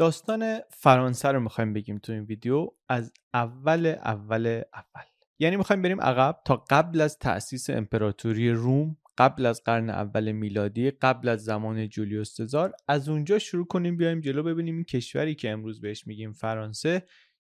[0.00, 5.04] داستان فرانسه رو می‌خوایم بگیم تو این ویدیو از اول اول اول.
[5.38, 10.90] یعنی می‌خوایم بریم عقب تا قبل از تأسیس امپراتوری روم قبل از قرن اول میلادی
[10.90, 15.50] قبل از زمان جولیوس سزار از اونجا شروع کنیم بیایم جلو ببینیم این کشوری که
[15.50, 17.02] امروز بهش میگیم فرانسه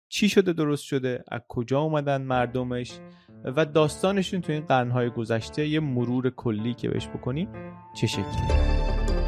[0.10, 3.00] چی شده درست شده از کجا اومدن مردمش
[3.44, 7.50] و داستانشون تو این قرنهای گذشته یه مرور کلی که بهش بکنیم
[7.96, 9.25] چه شکلی؟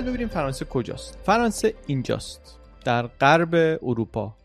[0.00, 1.18] اول ببینیم فرانسه کجاست.
[1.24, 4.36] فرانسه اینجاست در غرب اروپا.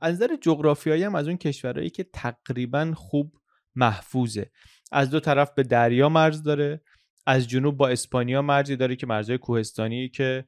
[0.00, 3.32] از نظر جغرافیایی هم از اون کشورهایی که تقریبا خوب
[3.74, 4.50] محفوظه.
[4.92, 6.80] از دو طرف به دریا مرز داره.
[7.26, 10.44] از جنوب با اسپانیا مرزی داره که مرزهای کوهستانی که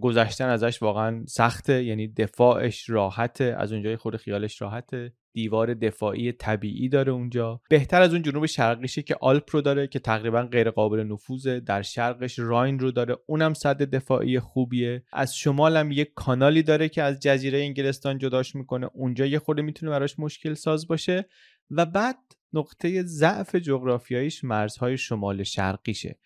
[0.00, 1.84] گذشتن ازش واقعا سخته.
[1.84, 5.12] یعنی دفاعش راحته از اونجای خود خیالش راحته.
[5.32, 7.60] دیوار دفاعی طبیعی داره اونجا.
[7.70, 11.60] بهتر از اون جنوب شرقیشه که آلپ رو داره که تقریبا غیر قابل نفوذه.
[11.60, 13.16] در شرقش راین رو داره.
[13.26, 15.02] اونم صد دفاعی خوبیه.
[15.12, 18.90] از شمال هم یک کانالی داره که از جزیره انگلستان جداش می‌کنه.
[18.92, 21.28] اونجا یه خورده می‌تونه براش مشکل ساز باشه.
[21.70, 22.16] و بعد
[22.54, 26.18] نقطه ضعف جغرافیاییش مرزهای شمال شرقیشه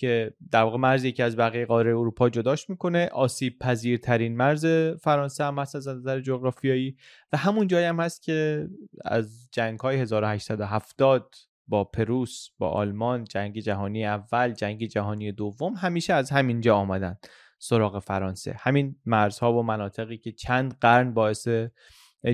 [0.00, 3.08] که در واقع مرز یکی از بقیه قاره اروپا جداش می‌کنه.
[3.12, 4.66] آسیب پذیرترین مرز
[5.02, 6.96] فرانسه هم هست از نظر جغرافیایی
[7.32, 8.68] و همون جایی هم هست که
[9.04, 11.34] از جنگ های 1870
[11.68, 17.16] با پروس با آلمان جنگ جهانی اول جنگ جهانی دوم همیشه از همینجا آمدن
[17.58, 18.56] سراغ فرانسه.
[18.58, 21.48] همین مرزها و مناطقی که چند قرن باعث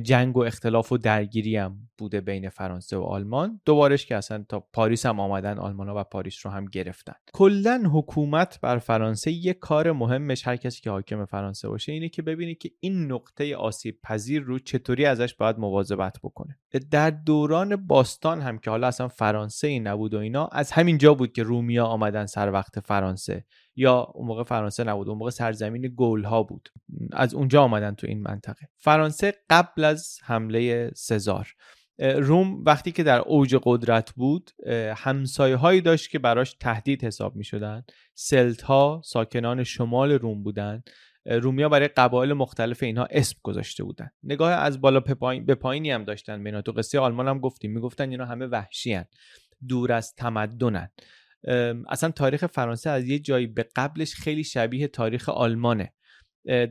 [0.03, 3.61] جنگ و اختلاف و درگیری هم بوده بین فرانسه و آلمان.
[3.65, 7.15] دوبارش که اصلا تا پاریس هم آمدن آلمان ها و پاریس رو هم گرفتن.
[7.33, 12.23] کلا حکومت بر فرانسه یه کار مهمش هر کسی که حاکم فرانسه باشه اینه که
[12.23, 16.59] ببینه که این نقطه آسیب پذیر رو چطوری ازش باید مواظبت بکنه.
[16.91, 21.15] در دوران باستان هم که حالا اصلا فرانسه ای نبود و اینا از همین جا
[21.15, 23.45] بود که رومیا آمدن سر وقت فرانسه.
[23.77, 26.69] یا اون موقع فرانسه نبود اون موقع سرزمین گول ها بود.
[27.13, 28.69] از اونجا آمدن تو این منطقه.
[28.77, 31.55] فرانسه قبل از حمله سزار.
[31.99, 34.51] روم وقتی که در اوج قدرت بود
[34.97, 40.83] همسایه هایی داشت که براش تهدید حساب می شدن سلت ها ساکنان شمال روم بودن.
[41.27, 44.11] رومیا برای قبایل مختلف اینها اسم گذاشته بودن.
[44.23, 45.01] نگاه از بالا
[45.47, 47.73] به پایینی هم داشتن به تو قصه آلمان هم گفتیم.
[47.73, 49.05] می‌گفتن اینا همه وحشی هن.
[49.69, 50.91] دور از تمدنن
[51.89, 55.93] اصلا تاریخ فرانسه از یه جایی به قبلش خیلی شبیه تاریخ آلمانه.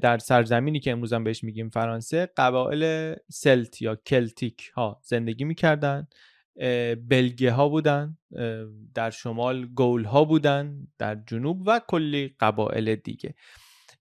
[0.01, 6.07] در سرزمینی که امروز هم بهش میگیم فرانسه قبایل سلت یا کلتیک ها زندگی می‌کردن.
[7.09, 8.17] بلگه ها بودن
[8.93, 13.35] در شمال گول ها بودن در جنوب و کلی قبایل دیگه.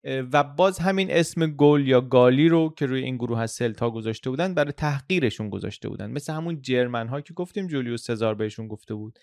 [0.04, 3.90] و باز همین اسم گل یا گالی رو که روی این گروه از سلت ها
[3.90, 6.10] گذاشته بودن برای تحقیرشون گذاشته بودن.
[6.10, 9.18] مثل همون جرمن ها که گفتیم جولیوس سزار بهشون گفته بود.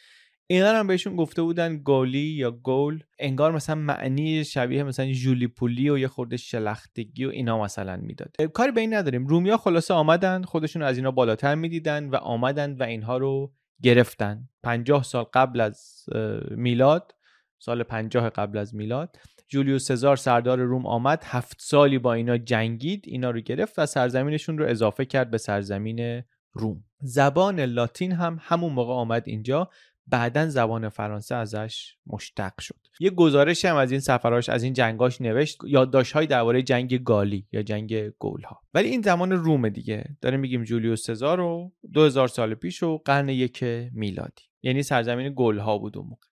[0.51, 3.03] اینا هم بهشون گفته بودن گالی یا گول.
[3.19, 8.35] انگار مثلا معنی شبیه مثلا جولی پولی و یه خورده شلختگی و اینا مثلا می‌داد.
[8.53, 9.27] کاری به این نداریم.
[9.27, 14.49] رومیا خلاصه آمدن خودشون از اینا بالاتر می‌دیدن و آمدن و اینها رو گرفتن.
[14.63, 16.05] پنجاه سال قبل از
[16.51, 17.15] میلاد
[17.59, 23.03] سال پنجاه قبل از میلاد جولیوس سزار سردار روم آمد هفت سالی با اینا جنگید
[23.07, 26.23] اینا رو گرفت و سرزمینشون رو اضافه کرد به سرزمین
[26.53, 26.83] روم.
[27.01, 29.69] زبان لاتین هم همون موقع آمد اینجا.
[30.11, 32.75] بعدا زبان فرانسه ازش مشتق شد.
[32.99, 37.63] یه گزارش هم از این سفراش از این جنگاش نوشت یادداشت‌های درباره جنگ گالی یا
[37.63, 40.17] جنگ گولها ولی این زمان روم دیگه.
[40.21, 43.63] داریم میگیم جولیوس سزار رو 2000 سال پیش و قرن یک
[43.93, 44.43] میلادی.
[44.63, 46.27] یعنی سرزمین گولها بود اون موقع.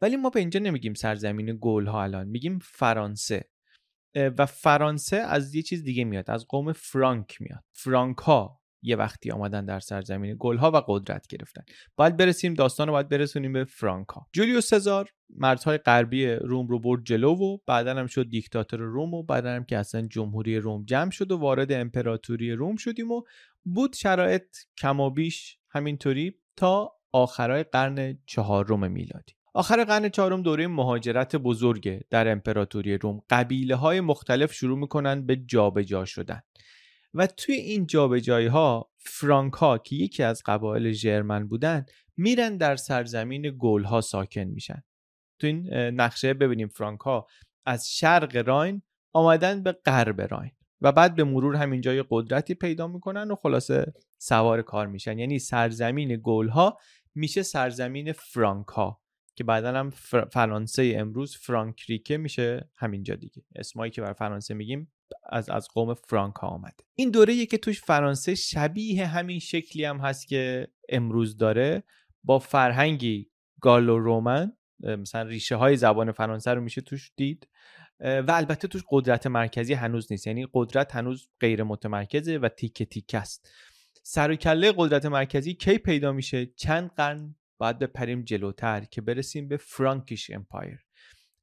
[0.00, 2.28] ولی ما به اینجا نمیگیم سرزمین گولها الان.
[2.28, 3.48] میگیم فرانسه.
[4.14, 6.30] و فرانسه از یه چیز دیگه میاد.
[6.30, 7.64] از قوم فرانک میاد.
[7.72, 11.62] فرانک ها یه وقتی آمدن در سرزمین گلها و قدرت گرفتن.
[11.96, 14.26] باید برسیم داستان رو باید برسونیم به فرانکا.
[14.32, 19.22] جولیوس سزار مردهای غربی روم رو برد جلو و بعدا هم شد دیکتاتور روم و
[19.22, 23.22] بعدا هم که اصلا جمهوری روم جمع شد و وارد امپراتوری روم شدیم و
[23.64, 29.32] بود شرایط کم و بیش همینطوری تا آخرای قرن چهارم میلادی.
[29.54, 33.20] آخر قرن چهارم دوره مهاجرت بزرگه در امپراتوری روم.
[33.30, 36.40] قبیله های مختلف شروع می‌کنن به جابجا شدن.
[37.14, 41.86] و توی این جابجایی ها فرانک ها که یکی از قبایل ژرمن بودن
[42.16, 44.82] میرن در سرزمین گول ها ساکن میشن.
[45.38, 47.26] تو این نقشه ببینیم فرانک ها
[47.66, 48.82] از شرق راین
[49.12, 50.50] آمدن به غرب راین
[50.80, 55.18] و بعد به مرور همین جای قدرتی پیدا می‌کنن و خلاصه سوار کار میشن.
[55.18, 56.78] یعنی سرزمین گول ها
[57.14, 59.01] میشه سرزمین فرانک ها
[59.34, 59.90] که بعدا هم
[60.32, 63.42] فرانسه امروز فرانکریکه میشه همینجا دیگه.
[63.56, 64.92] اسمایی که بر فرانسه میگیم
[65.30, 70.28] از از قوم فرانکا آمده این دوره که توش فرانسه شبیه همین شکلی هم هست
[70.28, 71.82] که امروز داره
[72.24, 73.30] با فرهنگی
[73.60, 77.48] گالو رومن مثلا ریشه های زبان فرانسه رو میشه توش دید
[78.00, 80.26] و البته توش قدرت مرکزی هنوز نیست.
[80.26, 83.50] یعنی قدرت هنوز غیر متمرکزه و تیکه تیکه است.
[84.02, 89.48] سر و کله قدرت مرکزی کی پیدا میشه؟ چند قرن بعد بپریم جلوتر که برسیم
[89.48, 90.78] به فرانکیش امپایر.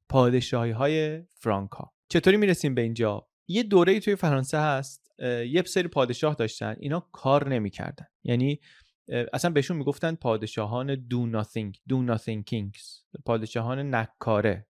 [0.08, 5.12] پادشاهی های فرانکا چطوری می‌رسیم به اینجا؟ یه دوره توی فرانسه هست
[5.48, 8.06] یه سری پادشاه داشتن اینا کار نمی‌کردن.
[8.24, 8.60] یعنی
[9.32, 14.66] اصلا بهشون می‌گفتن پادشاهان do nothing do nothing kings پادشاهان نکاره.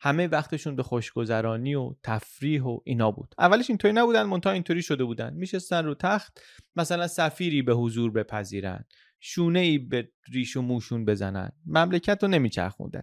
[0.00, 3.34] همه وقتشون به خوشگذرانی و تفریح و اینا بود.
[3.38, 5.34] اولش اینطوری نبودن منتها اینطوری شده بودن.
[5.34, 6.40] میشستن رو تخت
[6.76, 8.84] مثلا سفیری به حضور بپذیرن.
[9.20, 11.52] شونه ای به ریش و موشون بزنن.
[11.66, 13.02] مملکت رو نمیچرخوندن.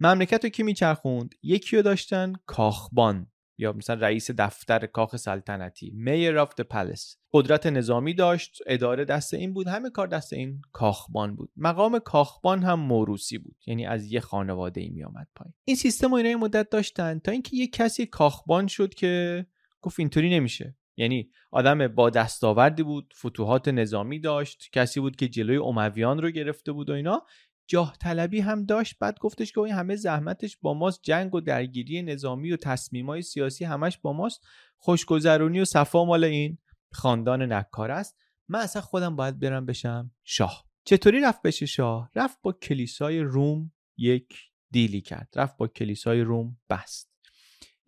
[0.00, 3.26] مملکت رو کی میچرخوند؟ یکی رو داشتن کاخبان
[3.58, 9.54] یا مثلا رئیس دفتر کاخ سلطنتی میر د پلس قدرت نظامی داشت اداره دست این
[9.54, 11.50] بود همه کار دست این کاخبان بود.
[11.56, 15.54] مقام کاخبان هم موروسی بود یعنی از یه خانواده ای می آمد پایین.
[15.64, 19.46] این سیستم و اینا مدت داشتن تا اینکه یه کسی کاخبان شد که
[19.80, 20.76] گفت اینطوری نمیشه.
[20.98, 26.72] یعنی آدم با دستاوردی بود فتوحات نظامی داشت کسی بود که جلوی امویان رو گرفته
[26.72, 27.22] بود و اینا.
[27.70, 32.02] جاه طلبی هم داشت بعد گفتش که این همه زحمتش با ماست جنگ و درگیری
[32.02, 34.46] نظامی و تصمیمای سیاسی همش با ماست.
[34.76, 36.58] خوشگذرونی و صفا مال این
[36.92, 38.16] خاندان نکار است.
[38.48, 40.64] من اصلا خودم باید برم بشم شاه.
[40.84, 44.34] چطوری رفت بشه شاه؟ رفت با کلیسای روم یک
[44.70, 45.28] دیلی کرد.
[45.36, 47.07] رفت با کلیسای روم بست.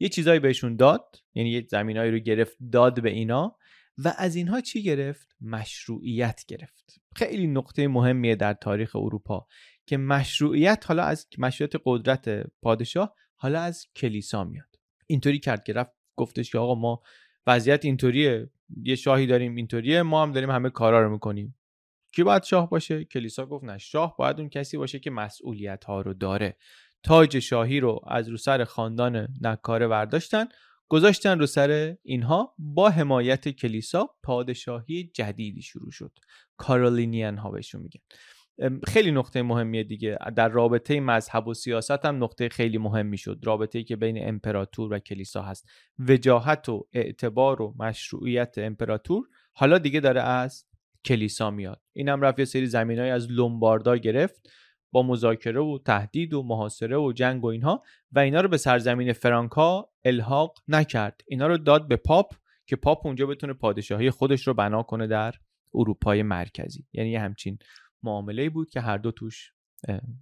[0.01, 3.57] یه چیزایی بهشون داد یعنی یه زمینایی رو گرفت داد به اینا
[4.05, 7.01] و از اینها چی گرفت؟ مشروعیت گرفت.
[7.17, 9.47] خیلی نقطه مهمیه در تاریخ اروپا
[9.87, 14.77] که مشروعیت حالا از مشروعیت قدرت پادشاه حالا از کلیسا میاد.
[15.07, 17.03] اینطوری کرد که رفت گفتش که آقا ما
[17.47, 18.51] وضعیت اینطوریه
[18.83, 21.57] یه شاهی داریم اینطوریه ما هم داریم همه کارا رو می‌کنیم.
[22.13, 26.01] کی باید شاه باشه؟ کلیسا گفت نه شاه باید اون کسی باشه که مسئولیت ها
[26.01, 26.57] رو داره.
[27.03, 30.47] تاج شاهی رو از رو سر خاندان نکاره برداشتن
[30.89, 36.13] گذاشتن رو سر اینها با حمایت کلیسا پادشاهی جدیدی شروع شد.
[36.57, 38.01] کارولینیان ها بهشون میگن.
[38.87, 40.19] خیلی نقطه مهمیه دیگه.
[40.37, 43.41] در رابطه مذهب و سیاست هم نقطه خیلی مهمی شد.
[43.45, 45.69] رابطه ای که بین امپراتور و کلیسا هست.
[45.99, 50.65] وجاهت و اعتبار و مشروعیت امپراتور حالا دیگه داره از
[51.05, 51.83] کلیسا میاد.
[51.93, 54.51] اینم رفت یه سری زمینای از لومباردا گرفت.
[54.93, 57.83] با مذاکره و تهدید و محاصره و جنگ و اینها
[58.13, 61.21] و اینا رو به سرزمین فرانکا الحاق نکرد.
[61.29, 62.35] اینا رو داد به پاپ
[62.67, 65.35] که پاپ اونجا بتونه پادشاهی خودش رو بنا کنه در
[65.75, 66.87] اروپای مرکزی.
[66.93, 67.59] یعنی یه همچین
[68.03, 69.53] معامله بود که هر دو توش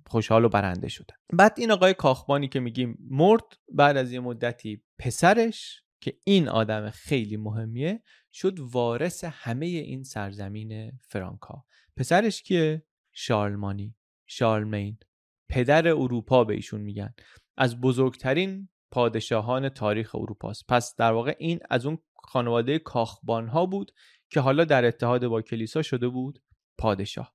[0.07, 1.15] خوشحال و برنده شدن.
[1.33, 6.91] بعد این آقای کاخبانی که میگیم مرد بعد از یه مدتی پسرش که این آدم
[6.91, 11.65] خیلی مهمیه شد وارث همه این سرزمین فرانکا.
[11.97, 12.83] پسرش که
[13.13, 13.95] شارلمانی.
[14.29, 14.99] شارلمین.
[15.49, 17.15] پدر اروپا به ایشون میگن.
[17.57, 20.65] از بزرگترین پادشاهان تاریخ اروپاست.
[20.69, 23.93] پس در واقع این از اون خانواده کاخبان ها بود
[24.31, 26.43] که حالا در اتحاد با کلیسا شده بود
[26.79, 27.35] پادشاه.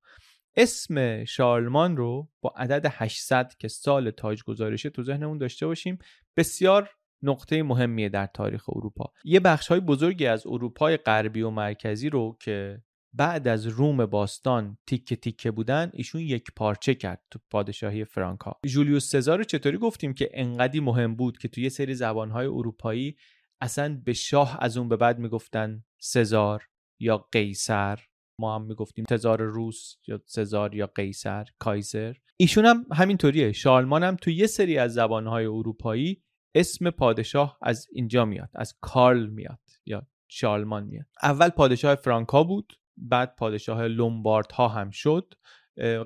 [0.56, 6.00] اسم شارلمان رو با عدد 800 که سال تاج گذارشه تو ذهنمون داشته باشیم
[6.38, 6.90] بسیار
[7.24, 9.14] نقطه مهمیه در تاریخ اروپا.
[9.24, 12.82] یه بخش های بزرگی از اروپای غربی و مرکزی رو که
[13.14, 18.60] بعد از روم باستان تیکه تیکه بودن ایشون یک پارچه کرد تو پادشاهی فرانکا.
[18.66, 23.16] جولیوس سزار چطوری گفتیم که انقدی مهم بود که تو یه سری زبانهای اروپایی
[23.62, 26.64] اصلا به شاه از اون به بعد می‌گفتن سزار
[27.00, 28.00] یا قیصر؟
[28.40, 32.14] ما هم می‌گفتیم تزار روس یا سزار یا قیصر کایزر.
[32.38, 33.52] ایشون هم همینطوریه.
[33.52, 36.24] شارلمان هم تو یه سری از زبانهای اروپایی
[36.56, 41.06] اسم پادشاه از اینجا میاد از کارل میاد یا شارلمان میاد.
[41.24, 45.34] اول پادشاه فرانکا بود بعد پادشاه لومبارد ها هم شد.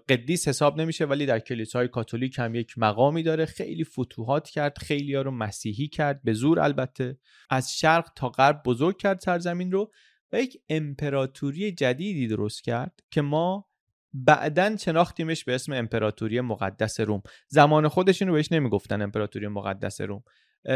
[0.10, 3.46] قدیس حساب نمیشه ولی در کلیسای کاتولیک هم یک مقامی داره.
[3.46, 7.17] خیلی فتوحات کرد خیلی ها رو مسیحی کرد به زور البته.
[7.50, 9.91] از شرق تا غرب بزرگ کرد سرزمین رو
[10.34, 13.67] و یک امپراتوری جدیدی درست کرد که ما
[14.13, 17.22] بعدا شناختیمش به اسم امپراتوری مقدس روم.
[17.48, 20.24] زمان خودشون رو بهش نمی‌گفتن امپراتوری مقدس روم.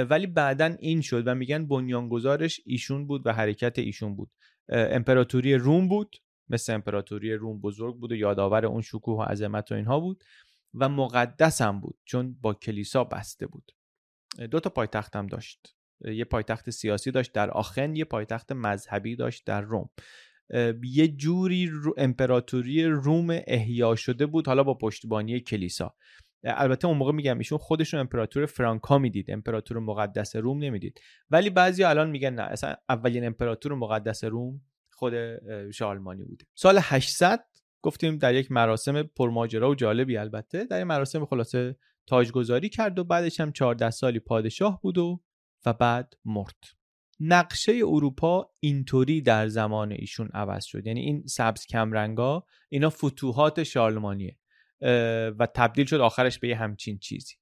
[0.10, 4.32] ولی بعدا این شد و میگن بنیانگذارش ایشون بود و حرکت ایشون بود.
[4.72, 6.16] امپراتوری روم بود.
[6.50, 10.24] مثل امپراتوری روم بزرگ بود و یادآور اون شکوه و عظمت و اینها بود
[10.74, 13.72] و مقدس هم بود چون با کلیسا بسته بود.
[14.52, 15.76] دو تا پایتخت هم داشت.
[16.06, 19.90] یه پایتخت سیاسی داشت در آخن یه پایتخت مذهبی داشت در روم.
[20.84, 25.96] یه جوری امپراتوری روم احیا شده بود حالا با پشتیبانی کلیسا.
[26.44, 31.02] البته اون موقع میگم ایشون خودشون امپراتور فرانکا می‌دید امپراتور مقدس روم نمی‌دید.
[31.30, 34.62] ولی بعضی الان میگن نه اصلا اولین امپراتور مقدس روم
[34.94, 35.14] خود
[35.72, 36.46] شالمانی بوده.
[36.56, 37.44] سال 800
[37.82, 41.76] گفتیم در یک مراسم پرماجرا و جالبی البته در یک مراسم خلاصه
[42.08, 45.22] تاجگذاری کرد و بعدش هم 14 سالی پادشاه بود و
[45.66, 46.56] و بعد مرد.
[47.20, 50.88] نقشه اروپا اینطوری در زمان ایشون عوض شد.
[50.88, 54.38] یعنی این سبز کمرنگا اینا فتوحات شارلمانیه
[55.40, 57.36] و تبدیل شد آخرش به یه همچین چیزی.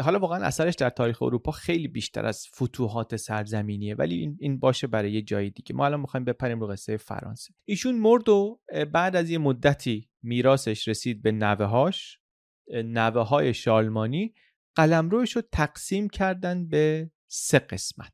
[0.00, 5.12] حالا واقعا اثرش در تاریخ اروپا خیلی بیشتر از فتوحات سرزمینیه ولی این باشه برای
[5.12, 5.74] یه جای دیگه.
[5.74, 7.54] ما الان می‌خوایم بپریم رو قصه فرانسه.
[7.64, 8.60] ایشون مرد و
[8.92, 12.20] بعد از یه مدتی میراثش رسید به نوههاش
[12.68, 14.34] نوه های شالمانی.
[14.74, 18.12] قلمروش رو تقسیم کردن به سه قسمت.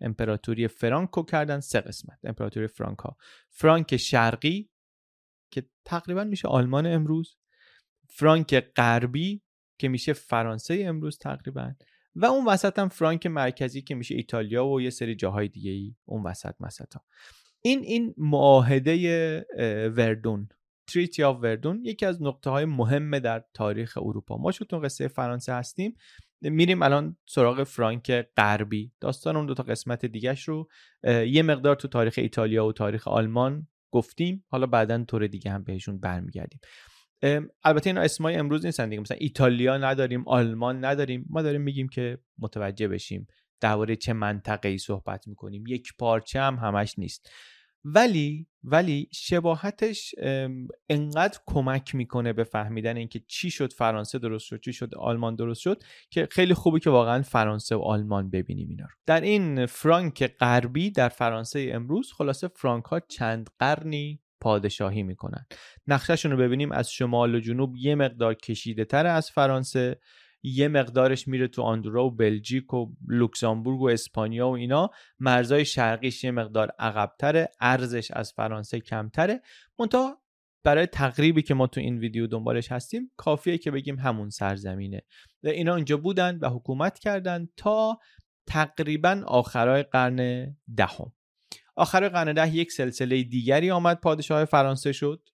[0.00, 2.18] امپراتوری فرانکو کردن سه قسمت.
[2.24, 3.16] امپراتوری فرانکا.
[3.50, 4.70] فرانک شرقی
[5.54, 7.36] که تقریبا میشه آلمان امروز
[8.08, 9.42] فرانک غربی
[9.78, 11.74] که میشه فرانسه امروز تقریبا
[12.14, 15.94] و اون وسط هم فرانک مرکزی که میشه ایتالیا و یه سری جاهای دیگه ای
[16.04, 17.00] اون وسط مسطا
[17.62, 19.46] این این معاهده
[19.96, 20.48] وردون
[20.86, 24.36] تریتی آف وردون یکی از نقطه های مهم در تاریخ اروپا.
[24.36, 25.96] ما چون قصه فرانسه هستیم
[26.42, 28.92] میریم الان سراغ فرانک غربی.
[29.00, 30.68] داستان اون دو تا قسمت دیگهش رو
[31.04, 36.00] یه مقدار تو تاریخ ایتالیا و تاریخ آلمان گفتیم حالا بعدا طور دیگه هم بهشون
[36.00, 36.60] برمیگردیم.
[37.64, 39.00] البته اینا اسمای امروز نیستن دیگه.
[39.00, 41.26] مثلا ایتالیا نداریم آلمان نداریم.
[41.30, 43.26] ما داریم میگیم که متوجه بشیم
[43.60, 45.64] درباره چه منطقه ای صحبت می‌کنیم.
[45.66, 47.30] یک پارچه هم همش نیست.
[47.84, 50.14] ولی ولی شباهتش
[50.88, 55.60] انقدر کمک می‌کنه به فهمیدن اینکه چی شد فرانسه درست شد چی شد آلمان درست
[55.60, 58.90] شد که خیلی خوبه که واقعا فرانسه و آلمان ببینیم اینا رو.
[59.06, 65.46] در این فرانک غربی در فرانسه امروز خلاصه فرانک ها چند قرنی پادشاهی می‌کنن.
[65.86, 70.00] نقشهشون رو ببینیم از شمال و جنوب یه مقدار کشیده تر از فرانسه.
[70.46, 74.90] یه مقدارش میره تو آندورا و بلژیک و لوکزامبورگ و اسپانیا و اینا.
[75.18, 79.42] مرزای شرقیش یه مقدار عقبتره ارزش از فرانسه کمتره.
[79.78, 80.22] منتها
[80.64, 85.02] برای تقریبی که ما تو این ویدیو دنبالش هستیم کافیه که بگیم همون سرزمینه.
[85.42, 87.98] اینا اینجا بودن و حکومت کردن تا
[88.46, 90.46] تقریبا آخرای قرن
[90.76, 91.12] دهم.
[91.76, 95.28] آخر قرن ده یک سلسله دیگری آمد پادشاه فرانسه شد.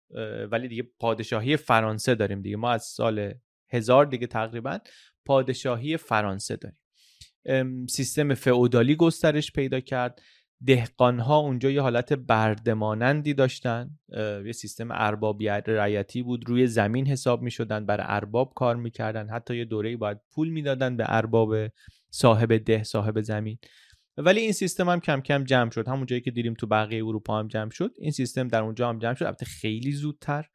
[0.51, 2.55] ولی دیگه پادشاهی فرانسه داریم دیگه.
[2.55, 3.33] ما از سال
[3.69, 4.79] هزار دیگه تقریبا
[5.25, 7.86] پادشاهی فرانسه داریم.
[7.88, 10.21] سیستم فئودالی گسترش پیدا کرد.
[10.67, 13.89] دهقانها اونجا یه حالت بردمانندی داشتن.
[14.45, 16.50] یه سیستم اربابی رعیتی بود.
[16.50, 19.29] روی زمین حساب می شدن برای ارباب کار می‌کردن.
[19.29, 21.55] حتی یه دوره باید پول می‌دادن به ارباب
[22.09, 23.57] صاحب ده صاحب زمین.
[24.17, 25.88] ولی این سیستم هم کم کم جمع شد.
[25.88, 27.91] همون جایی که دیدیم تو بقیه اروپا هم جمع شد.
[28.00, 29.25] این سیستم در اونجا هم جمع شد.
[29.25, 30.45] البته خیلی زودتر.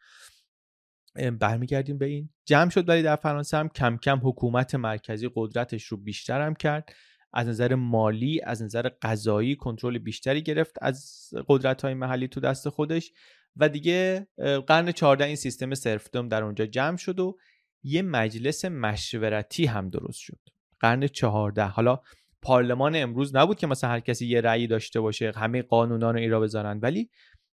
[1.41, 2.31] برمیگردیم به این.
[2.47, 6.93] جمع شد ولی در فرانسه هم کم کم حکومت مرکزی قدرتش رو بیشتر هم کرد.
[7.33, 12.69] از نظر مالی از نظر قضایی کنترل بیشتری گرفت از قدرت های محلی تو دست
[12.69, 13.13] خودش
[13.57, 14.27] و دیگه
[14.67, 17.39] قرن 14 این سیستم سرفدوم در اونجا جمع شد و
[17.83, 20.39] یه مجلس مشورتی هم درست شد.
[20.81, 22.01] قرن 14 حالا
[22.43, 26.41] پارلمان امروز نبود که مثلا هر کسی یه رأی داشته باشه همه قانونان رو ایرا
[26.41, 27.11] بذارن ولی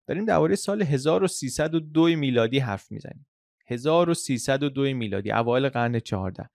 [0.07, 3.25] داریم درباره سال 1302 میلادی حرف می‌زنیم.
[3.69, 6.49] 1302 میلادی اوایل قرن 14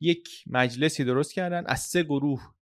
[0.00, 2.54] یک مجلسی درست کردن از سه گروه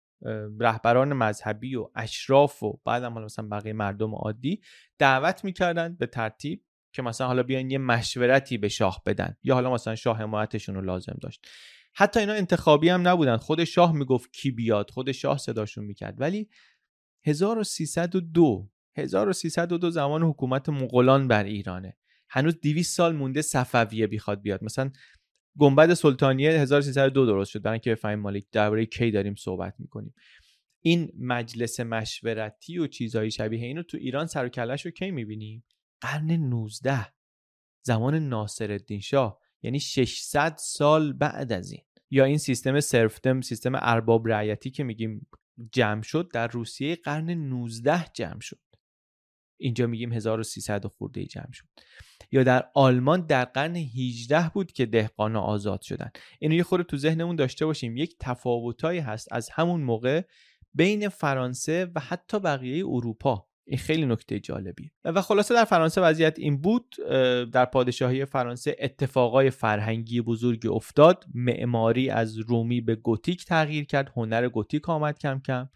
[0.61, 4.61] رهبران مذهبی و اشراف و بعد هم مثلا بقیه مردم عادی
[4.99, 9.73] دعوت می‌کردن به ترتیب که مثلا حالا بیان یه مشورتی به شاه بدن یا حالا
[9.73, 11.47] مثلا شاه حمایتشون رو لازم داشت.
[11.95, 13.37] حتی اینا انتخابی هم نبودن.
[13.37, 16.21] خود شاه می‌گفت کی بیاد خود شاه صداشون می‌کرد.
[16.21, 16.49] ولی
[17.25, 21.97] 1302 1302 زمان حکومت مغولان بر ایرانه.
[22.35, 24.64] هنوز 200 سال مونده صفویه بیخواد بیاد.
[24.64, 24.91] مثلا
[25.59, 27.62] گنبد سلطانیه 1302 درست شد.
[27.62, 30.14] برای اینکه بفهمیم مالک درباره کی داریم صحبت می‌کنیم.
[30.85, 35.64] این مجلس مشورتی و چیزهای شبیه اینو تو ایران سر و کلش کی می‌بینیم
[36.00, 37.07] قرن 19
[37.87, 39.41] زمان ناصر الدین شاه.
[39.62, 41.83] یعنی 600 سال بعد از این.
[42.11, 45.26] یا این سیستم سرفتم سیستم ارباب رعیتی که میگیم
[45.73, 48.61] جمع شد در روسیه قرن 19 جمع شد.
[49.61, 51.67] اینجا میگیم 1300 خورده جمع شد.
[52.35, 56.11] یا در آلمان در قرن 18 بود که دهقانا آزاد شدن.
[56.38, 57.97] اینو یه خورده تو ذهنمون داشته باشیم.
[57.97, 60.23] یک تفاوتایی هست از همون موقع
[60.75, 63.47] بین فرانسه و حتی بقیه اروپا.
[63.67, 64.91] این خیلی نکته جالبیه.
[65.05, 66.95] و خلاصه در فرانسه وضعیت این بود
[67.53, 71.25] در پادشاهی فرانسه اتفاقای فرهنگی بزرگی افتاد.
[71.35, 75.69] معماری از رومی به گوتیک تغییر کرد هنر گوتیک آمد کم کم.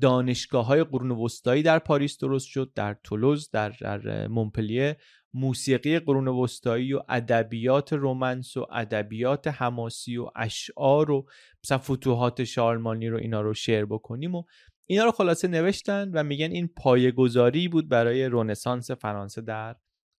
[0.00, 4.96] دانشگاه های قرون وسطایی در پاریس درست شد در تولوز در, در مونپلیه
[5.34, 11.28] موسیقی قرون وسطایی و ادبیات رومنس و ادبیات حماسی و اشعار و
[11.64, 14.42] مثلا فتوحات شارلمانی رو اینا رو شعر بکنیم و
[14.86, 19.76] اینا رو خلاصه نوشتن و میگن این پایه‌گذاری بود برای رنسانس فرانسه در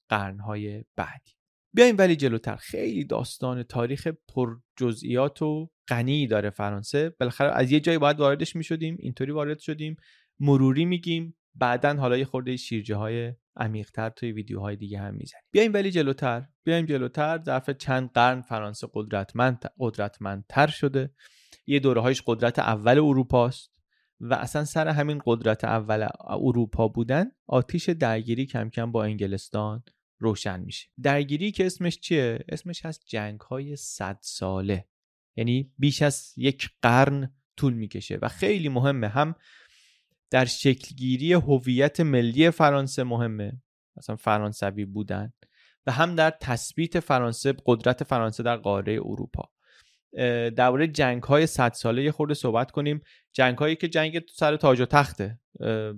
[0.09, 1.31] قرنهای بعدی.
[1.75, 2.55] بیایم ولی جلوتر.
[2.55, 7.09] خیلی داستان تاریخ پر جزئیات و غنی داره فرانسه.
[7.09, 9.95] بالاخره از یه جایی باید واردش می‌شدیم اینطوری وارد شدیم.
[10.39, 11.35] مروری میگیم.
[11.55, 15.43] بعدا حالا یه خورده شیرجه های عمیقتر توی ویدیوهای دیگه هم می‌زنیم.
[15.51, 16.47] بیایم ولی جلوتر.
[16.63, 17.43] بیایم جلوتر.
[17.45, 21.13] ظرف چند قرن فرانسه قدرتمند قدرتمندتر شده.
[21.67, 23.81] یه دوره قدرت اول اروپاست
[24.19, 29.83] و اصلا سر همین قدرت اول اروپا بودن آتیش درگیری کم کم با انگلستان
[30.19, 30.89] روشن میشه.
[31.03, 34.87] درگیری که اسمش چیه؟ اسمش هست جنگ های صد ساله.
[35.35, 39.07] یعنی بیش از یک قرن طول می‌کشه و خیلی مهمه.
[39.07, 39.35] هم
[40.33, 43.61] در شکلگیری هویت ملی فرانسه مهمه.
[43.97, 45.33] مثلا فرانسوی بودن.
[45.87, 49.49] و هم در تثبیت فرانسه قدرت فرانسه در قاره اروپا.
[50.55, 53.01] درباره جنگ های صد ساله یه خورده صحبت کنیم.
[53.33, 55.39] جنگ هایی که جنگ سر تاج و تخته.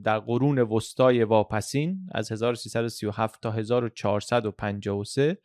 [0.03, 5.37] در قرون وسطای واپسین از 1337 تا 1453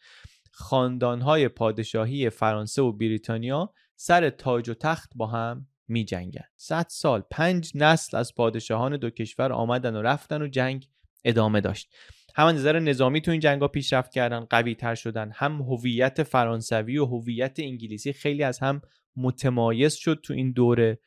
[0.51, 6.87] خاندان های پادشاهی فرانسه و بریتانیا سر تاج و تخت با هم می جنگن 100
[6.89, 10.89] سال پنج نسل از پادشاهان دو کشور آمدن و رفتن و جنگ
[11.25, 11.95] ادامه داشت.
[12.35, 15.31] هم نظر نظامی تو این جنگا پیشرفت کردن قوی تر شدن.
[15.35, 18.83] هم هویت فرانسوی و هویت انگلیسی خیلی از هم
[19.17, 20.99] متمایز شد تو این دوره.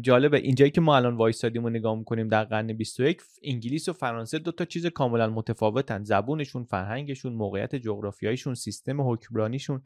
[0.00, 0.38] جالبه.
[0.38, 4.52] اینجایی که ما الان وایسادیم و نگاه می‌کنیم در قرن 21 انگلیس و فرانسه دو
[4.52, 6.04] تا چیز کاملا متفاوتن.
[6.04, 9.82] زبونشون فرهنگشون موقعیت جغرافیاییشون سیستم حکمرانیشون.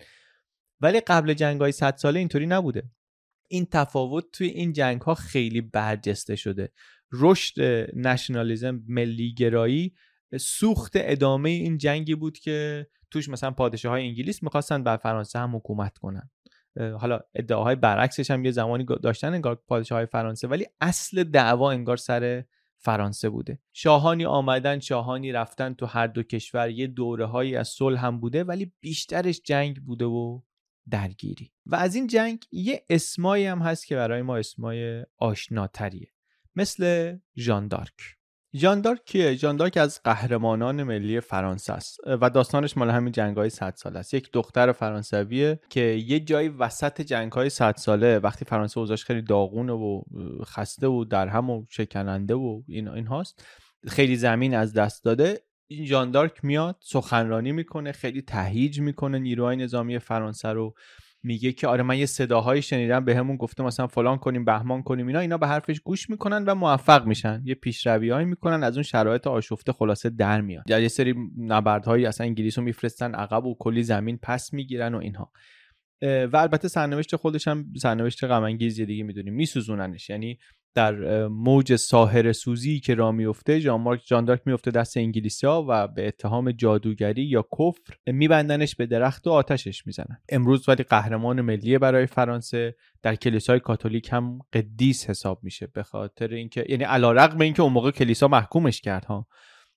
[0.80, 2.82] ولی قبل جنگ های 100 ساله اینطوری نبوده.
[3.52, 6.72] این تفاوت توی این جنگ ها خیلی برجسته شده.
[7.12, 7.60] رشد
[7.96, 9.94] نشنالیزم ملیگرایی
[10.40, 15.56] سوخت ادامه این جنگی بود که توش مثلا پادشاه های انگلیس می‌خواستن بر فرانسه هم
[15.56, 16.30] حکومت کنن.
[16.76, 21.96] حالا ادعاهای برعکسش هم یه زمانی داشتن انگار پادشاه های فرانسه ولی اصل دعوا انگار
[21.96, 22.44] سر
[22.78, 23.58] فرانسه بوده.
[23.72, 28.44] شاهانی آمدن شاهانی رفتن تو هر دو کشور یه دوره هایی از صلح هم بوده
[28.44, 30.40] ولی بیشترش جنگ بوده و
[30.90, 31.52] درگیری.
[31.66, 36.08] و از این جنگ یه اسمایی هم هست که برای ما اسمای آشناتریه.
[36.56, 38.16] مثل ژاندارک
[38.56, 43.98] ژاندارک کیه؟ ژاندارک از قهرمانان ملی فرانسه است و داستانش مال همین جنگ‌های 100 ساله
[43.98, 44.14] است.
[44.14, 49.72] یک دختر فرانسویه که یه جایی وسط جنگ‌های 100 ساله وقتی فرانسه اوضاعش خیلی داغونه
[49.72, 50.02] و
[50.44, 53.08] خسته و درهم و شکننده و این این
[53.88, 55.40] خیلی زمین از دست داده.
[55.72, 60.74] این ژاندارک میاد سخنرانی می‌کنه خیلی تهیج می‌کنه نیروهای نظامی فرانسه رو.
[61.24, 65.06] میگه که آره من یه صداهایی شنیدم به همون گفته مثلا فلان کنیم بهمان کنیم
[65.06, 67.42] اینا اینا به حرفش گوش می‌کنن و موفق میشن.
[67.44, 70.70] یه پیشروی می‌کنن از اون شرایط آشفته خلاصه در میاد.
[70.70, 75.32] یه سری نبردهایی اصلا انگلیس رو میفرستن عقب و کلی زمین پس می‌گیرن و اینها.
[76.02, 80.10] و البته سرنوشت خودش هم سرنوشت غم دیگه می‌دونیم میسوزوننش.
[80.10, 80.38] یعنی
[80.74, 85.88] در موج ساهر سوزی که را میفته جان مارک جاندارک میفته دست انگلیسی ها و
[85.88, 90.18] به اتهام جادوگری یا کفر میبندنش به درخت و آتشش می‌زنن.
[90.28, 96.28] امروز ولی قهرمان ملی برای فرانسه در کلیسای کاتولیک هم قدیس حساب میشه به خاطر
[96.28, 99.26] اینکه یعنی علیرغم اینکه اون موقع کلیسا محکومش کرد ها.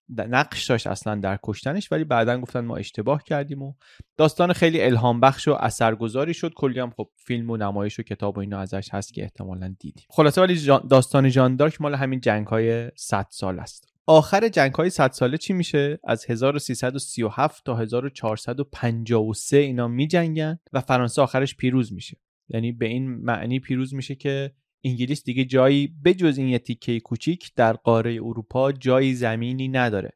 [0.10, 3.74] نقش داشت اصلا در کشتنش ولی بعدا گفتن ما اشتباه کردیم و
[4.18, 6.54] داستان خیلی الهام بخش و اثرگذاری شد.
[6.54, 10.06] کلی هم خب فیلم و نمایش و کتاب و اینا ازش هست که احتمالا دیدیم.
[10.10, 13.96] خلاصه ولی داستان جان دارک مال همین جنگ های 100 سال است.
[14.08, 21.22] آخر جنگ های 100 ساله چی میشه؟ از 1337 تا 1453 اینا میجنگن و فرانسه
[21.22, 22.18] آخرش پیروز میشه.
[22.50, 24.52] یعنی به این معنی پیروز میشه که
[24.86, 30.12] انگلیس دیگه جایی بجز این یه تیکه کوچیک در قاره اروپا جایی زمینی نداره.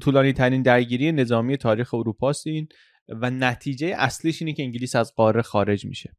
[0.00, 2.68] طولانی ترین درگیری نظامی تاریخ اروپا این
[3.08, 6.16] و نتیجه اصلیش اینه که انگلیس از قاره خارج میشه.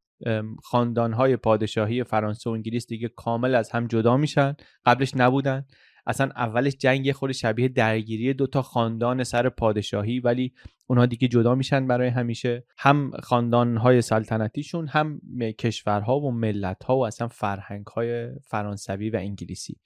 [0.64, 4.56] خاندانهای پادشاهی فرانسه و انگلیس دیگه کامل از هم جدا میشن.
[4.86, 5.66] قبلش نبودن.
[6.08, 10.54] اصلا اولش جنگ خود شبیه درگیری دو تا خاندان سر پادشاهی ولی
[10.88, 12.66] اونها دیگه جدا میشن برای همیشه.
[12.78, 15.22] هم خاندان سلطنتیشون هم
[15.60, 19.78] کشورها و ملتها و اصلا فرهنگ های فرانسوی و انگلیسی.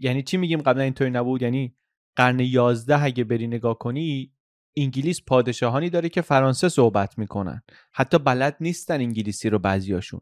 [0.00, 1.74] یعنی چی میگیم قبلا اینطوری نبود؟ یعنی
[2.16, 4.32] قرن 11 اگه بری نگاه کنی
[4.76, 7.62] انگلیس پادشاهانی داره که فرانسه صحبت می‌کنن.
[7.92, 10.20] حتی بلد نیستن انگلیسی رو بعضیاشون.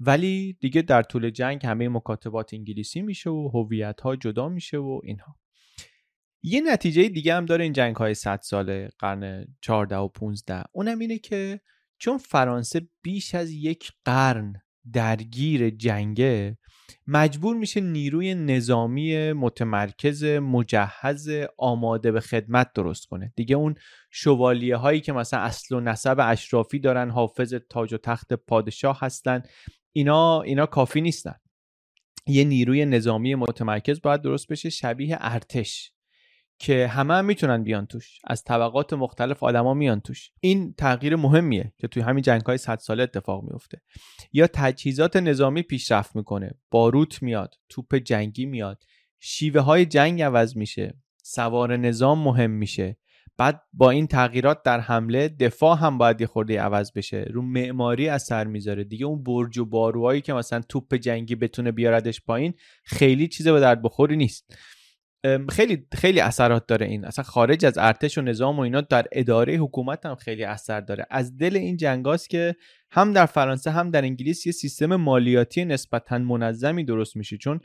[0.00, 5.00] ولی دیگه در طول جنگ همه مکاتبات انگلیسی میشه و هویت ها جدا میشه و
[5.04, 5.36] اینها.
[6.42, 10.98] یه نتیجه دیگه هم داره این جنگ های 100 ساله قرن 14 و 15 اونم
[10.98, 11.60] اینه که
[11.98, 14.52] چون فرانسه بیش از یک قرن
[14.92, 16.58] درگیر جنگه
[17.06, 23.32] مجبور میشه نیروی نظامی متمرکز مجهز آماده به خدمت درست کنه.
[23.36, 23.74] دیگه اون
[24.10, 29.42] شوالیه هایی که مثلا اصل و نسب اشرافی دارن حافظ تاج و تخت پادشاه هستن
[29.92, 31.34] اینا اینا کافی نیستن.
[32.26, 35.92] یه نیروی نظامی متمرکز باید درست بشه شبیه ارتش.
[36.58, 38.18] که همه هم می‌تونن بیان توش.
[38.24, 40.30] از طبقات مختلف آدما میان توش.
[40.40, 43.82] این تغییر مهمیه که توی همین جنگ های 100 ساله اتفاق میفته
[44.32, 46.50] یا تجهیزات نظامی پیشرفت می‌کنه.
[46.70, 48.84] باروت میاد توپ جنگی میاد.
[49.20, 50.94] شیوه های جنگ عوض میشه.
[51.22, 52.96] سوار نظام مهم میشه.
[53.36, 57.26] بعد با این تغییرات در حمله دفاع هم باید یه خورده عوض بشه.
[57.30, 58.84] رو معماری اثر می‌ذاره.
[58.84, 63.60] دیگه اون برج و باروهایی که مثلا توپ جنگی بتونه بیاردش پایین خیلی چیز به
[63.60, 64.56] درد بخوری نیست.
[65.50, 67.04] خیلی خیلی اثرات داره این.
[67.04, 71.06] اصلا خارج از ارتش و نظام و اینا در اداره حکومت هم خیلی اثر داره.
[71.10, 72.56] از دل این جنگاست که
[72.90, 77.36] هم در فرانسه هم در انگلیس یه سیستم مالیاتی نسبتا منظمی درست میشه.
[77.36, 77.60] چون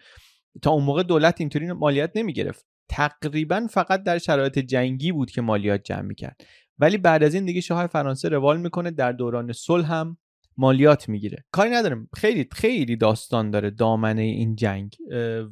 [0.61, 2.65] تا اون موقع دولت اینطوری مالیات نمی‌گرفت.
[2.89, 6.41] تقریبا فقط در شرایط جنگی بود که مالیات جمع می‌کرد.
[6.79, 8.91] ولی بعد از این دیگه شاه فرانسه روال می‌کنه.
[8.91, 10.17] در دوران صلح هم
[10.57, 11.45] مالیات می‌گیره.
[11.51, 12.07] کاری ندارم.
[12.15, 14.95] خیلی خیلی داستان داره دامنه این جنگ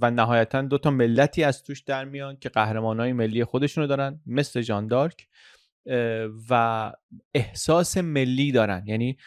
[0.01, 4.61] و نهایتا دو تا ملتی از توش در میان که قهرمانای ملی خودشونو دارن مثل
[4.61, 5.27] جان دارک
[6.49, 6.91] و
[7.33, 8.83] احساس ملی دارن.
[8.85, 9.17] یعنی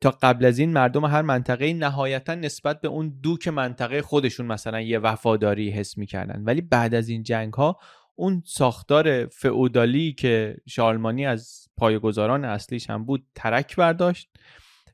[0.00, 4.80] تا قبل از این مردم هر منطقه نهایتا نسبت به اون دوک منطقه خودشون مثلا
[4.80, 6.42] یه وفاداری حس می‌کردن.
[6.44, 7.78] ولی بعد از این جنگ ها
[8.14, 14.30] اون ساختار فئودالی که شالمانی از پایگزاران اصلیش هم بود ترک برداشت.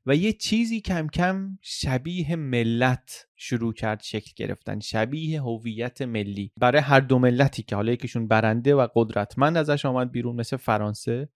[0.06, 6.52] و یه چیزی کم کم شبیه ملت شروع کرد شکل گرفتن شبیه هویت ملی.
[6.56, 11.28] برای هر دو ملتی که حالا یکیشون برنده و قدرتمند ازش آمد بیرون مثل فرانسه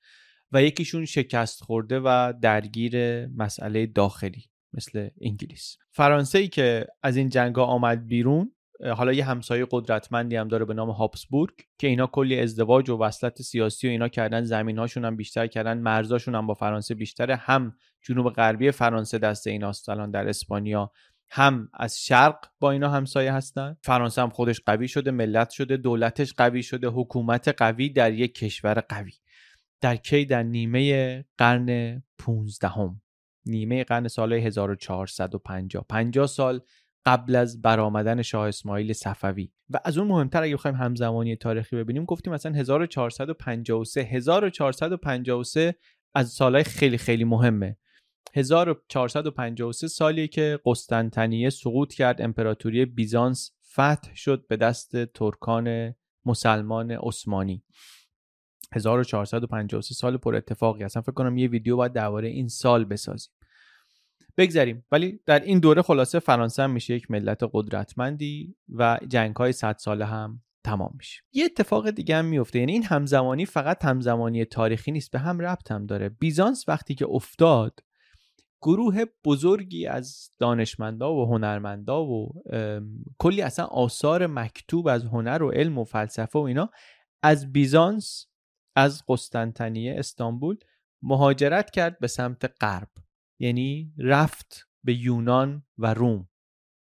[0.53, 5.77] و یکیشون شکست خورده و درگیر مسئله داخلی مثل انگلیس.
[5.91, 8.53] فرانسه ای که از این جنگ ها آمد بیرون
[8.85, 13.43] حالا یه همسایه قدرتمندی هم داره به نام هابسبورگ که اینا کلی ازدواج و وصلت
[13.43, 17.37] سیاسی و اینا کردن زمیناشون هم بیشتر کردن مرزاشون هم با فرانسه بیشتره.
[17.37, 20.93] هم جنوب غربی فرانسه دست ایناست الان در اسپانیا.
[21.31, 23.77] هم از شرق با اینا همسایه هستن.
[23.83, 28.81] فرانسه هم خودش قوی شده ملت شده دولتش قوی شده حکومت قوی در یک کشور
[28.81, 29.13] قوی.
[29.81, 33.01] در کی؟ در نیمه قرن 15 هم.
[33.47, 36.61] نیمه قرن سال 1450 50 سال
[37.09, 39.51] قبل از برآمدن شاه اسماعیل صفوی.
[39.71, 45.75] و از اون مهمتر اگه بخوایم همزمانی تاریخی ببینیم گفتیم مثلا 1453 1453
[46.15, 47.77] از سالهای خیلی خیلی مهمه.
[48.35, 55.95] 1453 سالی که قسطنطنیه سقوط کرد امپراتوری بیزانس فتح شد به دست ترکان
[56.25, 57.63] مسلمان عثمانی.
[58.73, 60.85] 1453 سال پر اتفاقی.
[60.85, 63.33] اصلا فکر کنم یه ویدیو باید درباره این سال بسازیم.
[64.39, 64.85] بگذریم.
[64.93, 69.77] ولی در این دوره خلاصه فرانسه هم میشه یک ملت قدرتمندی و جنگ های 100
[69.79, 71.23] ساله هم تمام میشه.
[71.33, 72.59] یه اتفاق دیگه هم میفته.
[72.59, 76.09] یعنی این همزمانی فقط همزمانی تاریخی نیست به هم ربط هم داره.
[76.09, 77.81] بیزانس وقتی که افتاد
[78.63, 82.43] گروه بزرگی از دانشمندا و هنرمندا و
[83.19, 86.71] کلی اصلا آثار مکتوب از هنر و علم و فلسفه و اینا
[87.23, 88.27] از بیزانس
[88.77, 90.57] از قسطنطنیه استانبول
[91.03, 92.89] مهاجرت کرد به سمت غرب.
[93.39, 96.29] یعنی رفت به یونان و روم.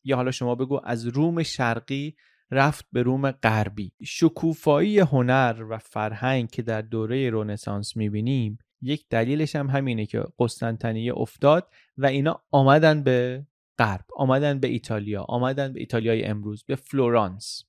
[0.05, 2.17] یا حالا شما بگو از روم شرقی
[2.51, 3.93] رفت به روم غربی.
[4.05, 11.19] شکوفایی هنر و فرهنگ که در دوره رونسانس می‌بینیم یک دلیلش هم همینه که قسطنطنیه
[11.19, 13.47] افتاد و اینا آمدن به
[13.79, 17.65] غرب آمدن به ایتالیا آمدن به ایتالیای امروز به فلورانس.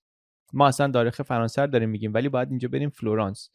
[0.54, 3.50] ما اصلا تاریخ فرانسه داریم میگیم ولی باید اینجا بریم فلورانس.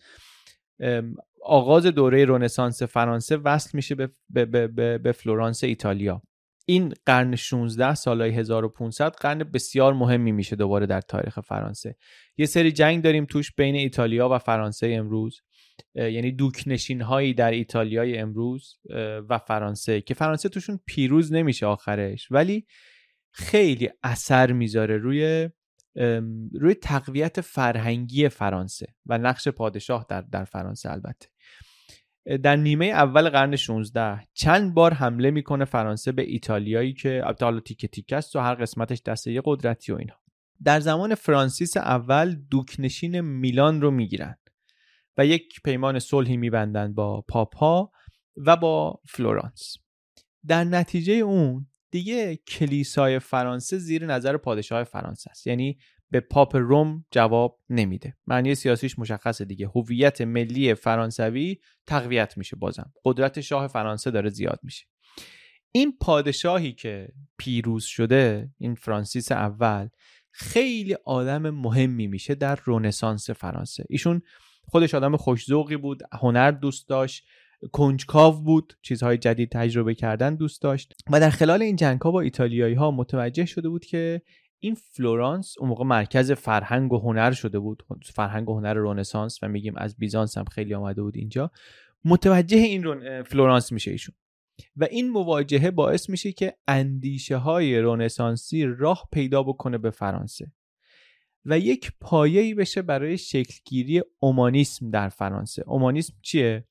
[1.45, 6.23] آغاز دوره رونسانس فرانسه وصل میشه به, به, به, به فلورانس ایتالیا.
[6.67, 11.97] این قرن 16 سالهای 1500 قرن بسیار مهمی میشه دوباره در تاریخ فرانسه.
[12.37, 15.41] یه سری جنگ داریم توش بین ایتالیا و فرانسه امروز
[15.95, 18.79] یعنی دوکنشین هایی در ایتالیای امروز
[19.29, 22.67] و فرانسه که فرانسه توشون پیروز نمیشه آخرش ولی
[23.33, 25.49] خیلی اثر می‌ذاره روی
[26.53, 31.29] روی تقویت فرهنگی فرانسه و نقش پادشاه در, در فرانسه البته.
[32.43, 37.89] در نیمه اول قرن 16 چند بار حمله می‌کنه فرانسه به ایتالیایی که حالا تیکه
[37.89, 40.15] تیکه است و هر قسمتش دسته یه قدرتی و اینا.
[40.65, 44.37] در زمان فرانسیس اول دوکنشین میلان رو می‌گیرن
[45.19, 47.91] و یک پیمان صلحی میبندند با پاپا
[48.37, 49.77] و با فلورانس.
[50.47, 55.47] در نتیجه اون دیگه کلیسای فرانسه زیر نظر پادشاه فرانسه است.
[55.47, 55.79] یعنی
[56.11, 58.17] به پاپ روم جواب نمیده.
[58.27, 59.67] معنی سیاسیش مشخصه دیگه.
[59.67, 62.93] هویت ملی فرانسوی تقویت میشه بازم.
[63.05, 64.87] قدرت شاه فرانسه داره زیاد میشه.
[65.73, 69.89] این پادشاهی که پیروز شده این فرانسیس اول
[70.31, 73.85] خیلی آدم مهمی میشه در رونسانس فرانسه.
[73.89, 74.23] ایشون
[74.69, 77.27] خودش آدم خوشذوقی بود هنر دوست داشت.
[77.73, 80.93] کنجکاو بود چیزهای جدید تجربه کردن دوست داشت.
[81.11, 84.23] و در خلال این جنگ ها با ایتالیایی ها متوجه شده بود که
[84.61, 87.83] این فلورانس اون موقع مرکز فرهنگ و هنر شده بود.
[88.05, 91.51] فرهنگ و هنر رونسانس و میگیم از بیزانس هم خیلی آمده بود اینجا.
[92.05, 94.15] متوجه این فلورانس میشه ایشون.
[94.77, 100.53] و این مواجهه باعث میشه که اندیشه های رونسانسی راه پیدا بکنه به فرانسه.
[101.45, 105.65] و یک پایه‌ای بشه برای شکلگیری اومانیسم در فرانسه.
[105.67, 106.65] اومانیسم چیه؟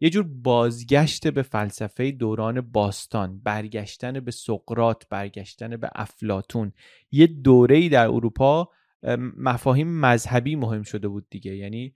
[0.00, 6.72] یه جور بازگشت به فلسفه دوران باستان برگشتن به سقرات برگشتن به افلاتون
[7.10, 8.68] یه دوره‌ای در اروپا
[9.36, 11.56] مفاهیم مذهبی مهم شده بود دیگه.
[11.56, 11.94] یعنی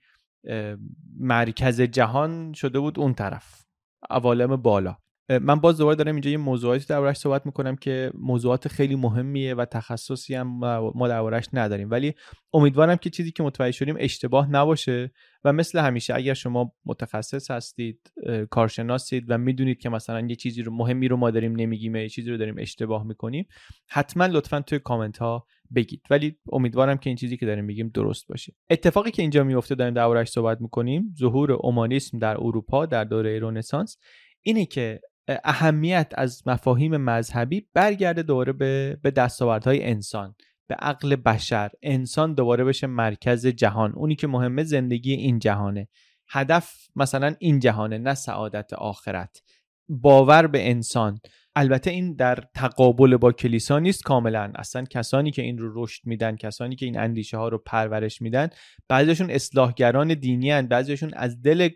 [1.19, 3.65] مرکز جهان شده بود اون طرف.
[4.11, 4.97] عوالم بالا.
[5.39, 9.65] من باز دوباره دارم اینجا یه موضوعاتی دربارش صحبت می‌کنم که موضوعات خیلی مهمیه و
[9.65, 10.47] تخصصی هم
[10.95, 11.91] ما دربارش نداریم.
[11.91, 12.15] ولی
[12.53, 15.13] امیدوارم که چیزی که متوجه شدیم اشتباه نباشه
[15.45, 18.13] و مثل همیشه اگر شما متخصص هستید
[18.51, 22.31] کارشناسید و می‌دونید که مثلا یه چیزی رو مهمی رو ما داریم نمیگیم یه چیزی
[22.31, 23.47] رو داریم اشتباه می‌کنیم
[23.89, 26.03] حتما لطفا توی کامنت ها بگید.
[26.11, 28.55] ولی امیدوارم که این چیزی که داریم میگیم درست باشه.
[28.71, 33.97] اتفاقی که اینجا میفته داریم دربارش صحبت می‌کنیم ظهور اومانیسم در اروپا در دوره رنسانس
[34.43, 40.35] اینه که اهمیت از مفاهیم مذهبی برگرده دوباره به, به دستاوردهای انسان
[40.73, 41.71] به عقل بشر.
[41.83, 43.93] انسان دوباره بشه مرکز جهان.
[43.93, 45.89] اونی که مهمه زندگی این جهانه.
[46.29, 49.43] هدف مثلا این جهانه نه سعادت آخرت.
[49.89, 51.21] باور به انسان.
[51.57, 54.53] البته این در تقابل با کلیسا نیست کاملا.
[54.55, 58.49] اصلا کسانی که این رو رشد میدن کسانی که این اندیشه ها رو پرورش میدن
[58.89, 60.67] بعضیشون اصلاحگران دینی هن.
[60.67, 61.69] بعضیشون از دل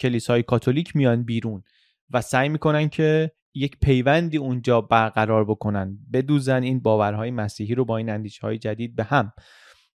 [0.00, 1.62] کلیسای کاتولیک میان بیرون.
[2.10, 7.96] و سعی می‌کنن که یک پیوندی اونجا برقرار بکنن بدوزن این باورهای مسیحی رو با
[7.96, 9.32] این اندیشه های جدید به هم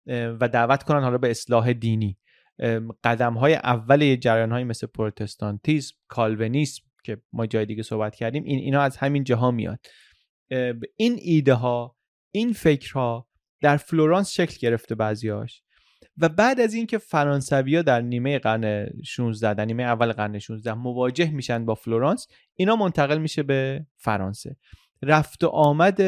[0.08, 2.18] و دعوت کنن حالا به اصلاح دینی.
[3.04, 8.60] قدم های اول جریان های مثل پروتستانتیسم کالونیسم که ما جای دیگه صحبت کردیم این
[8.60, 9.80] اینا از همین جاها میاد.
[10.96, 11.98] این ایده ها
[12.32, 13.28] این فکرها
[13.62, 15.64] در فلورانس شکل گرفته بعضیاش
[16.18, 21.32] و بعد از اینکه فرانسویا در نیمه قرن 16 در نیمه اول قرن 16 مواجه
[21.32, 24.56] میشن با فلورانس اینا منتقل میشه به فرانسه.
[25.04, 26.02] رفت و آمد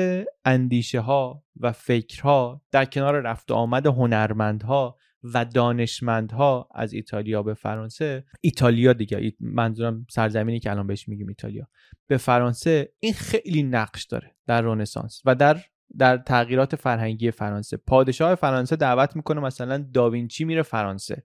[0.46, 7.54] اندیشه ها و فکرها در کنار رفت و آمد هنرمندها و دانشمندها از ایتالیا به
[7.54, 8.24] فرانسه.
[8.42, 11.68] ایتالیا دیگه منظورم سرزمینی که الان بهش میگیم ایتالیا.
[12.08, 15.62] به فرانسه این خیلی نقش داره در رنسانس و در
[15.98, 17.78] در تغییرات فرهنگی فرانسه.
[17.78, 21.24] پادشاه فرانسه دعوت می‌کنه مثلا داوینچی میره فرانسه.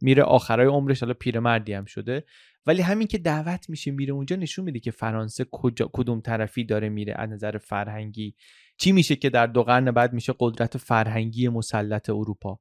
[0.00, 2.24] میره آخرای عمرش حالا پیرمردی هم شده.
[2.66, 6.88] ولی همین که دعوت میشه میره اونجا نشون میده که فرانسه کجا کدوم طرفی داره
[6.88, 8.34] میره از نظر فرهنگی.
[8.78, 12.60] چی میشه که در دو قرن بعد میشه قدرت فرهنگی مسلط اروپا؟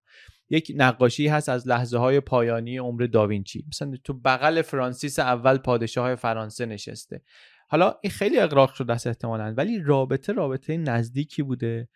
[0.50, 3.66] یک نقاشی هست از لحظه های پایانی عمر داوینچی.
[3.68, 7.22] مثلا تو بغل فرانسیس اول پادشاه فرانسه نشسته.
[7.70, 11.90] حالا این خیلی اقراق شده است احتمالا ولی رابطه رابطه نزدیکی بوده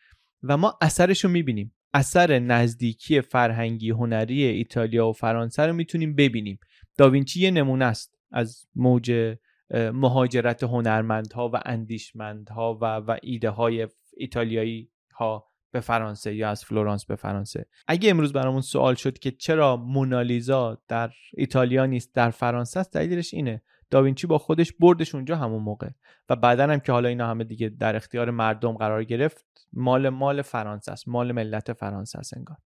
[0.44, 1.76] و ما اثرش رو می‌بینیم.
[1.94, 6.60] اثر نزدیکی فرهنگی هنری ایتالیا و فرانسه رو می‌تونیم ببینیم.
[6.98, 9.38] داوینچی یه نمونه است از موج
[9.74, 17.06] مهاجرت هنرمندها و اندیشمندها و, و ایده های ایتالیایی ها به فرانسه یا از فلورانس
[17.06, 17.66] به فرانسه.
[17.88, 23.34] اگه امروز برامون سوال شد که چرا مونالیزا در ایتالیا نیست در فرانسه است دلیلش
[23.34, 23.62] اینه.
[23.92, 25.90] داوینچی با خودش بردش اونجا همون موقع.
[26.30, 30.42] و بعدا هم که حالا اینا همه دیگه در اختیار مردم قرار گرفت مال مال
[30.42, 32.58] فرانسه است مال ملت فرانسه است انگار.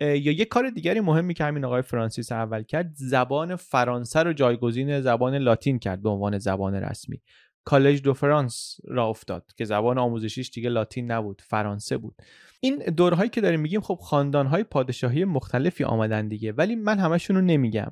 [0.00, 5.00] یا یه کار دیگری مهمی که همین آقای فرانسیس اول کرد زبان فرانسه رو جایگزین
[5.00, 7.22] زبان لاتین کرد به عنوان زبان رسمی.
[7.64, 12.14] کالج دو فرانس را افتاد که زبان آموزشیش دیگه لاتین نبود فرانسه بود.
[12.64, 16.52] این دورهایی که داریم میگیم خب خاندانهای پادشاهی مختلفی آمدن دیگه.
[16.52, 17.90] ولی من همشون رو نمیگم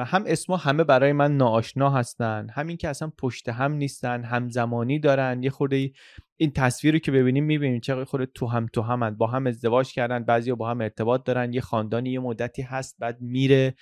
[0.00, 2.46] هم اسما همه برای من ناآشنا هستن.
[2.54, 5.42] همین که اصلا پشت هم نیستن همزمانی دارن.
[5.42, 5.90] یه خورده
[6.36, 10.24] این تصویری که ببینیم می‌بینیم چه خورده تو هم تو هم با هم ازدواج کردن
[10.24, 11.52] بعضی با هم ارتباط دارن.
[11.52, 13.74] یه خاندانی یه مدتی هست بعد میره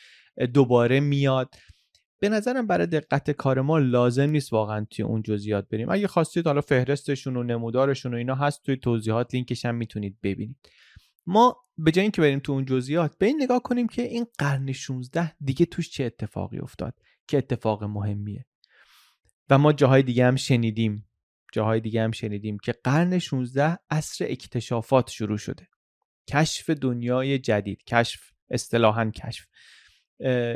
[0.54, 1.54] دوباره میاد.
[2.20, 5.90] به نظرم برای دقت کار ما لازم نیست واقعا توی اون جزئیات بریم.
[5.90, 10.56] اگه خواستید حالا فهرستشون و نمودارشون و اینا هست توی توضیحات لینکش هم می‌تونید ببینید.
[11.26, 14.72] ما به جای اینکه بریم تو اون جزئیات به این نگاه کنیم که این قرن
[14.72, 16.94] 16 دیگه توش چه اتفاقی افتاد
[17.28, 18.46] که اتفاق مهمیه.
[19.50, 21.06] و ما جاهای دیگه هم شنیدیم.
[21.52, 25.68] جاهای دیگه هم شنیدیم که قرن 16 عصر اکتشافات شروع شده.
[26.28, 27.84] کشف دنیای جدید.
[27.84, 29.46] کشف اصطلاحا کشف.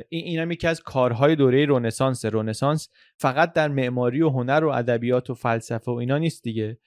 [0.08, 5.30] این هم یکی از کارهای دوره رونسانس رونسانس فقط در معماری و هنر و ادبیات
[5.30, 6.78] و فلسفه و اینا نیست دیگه.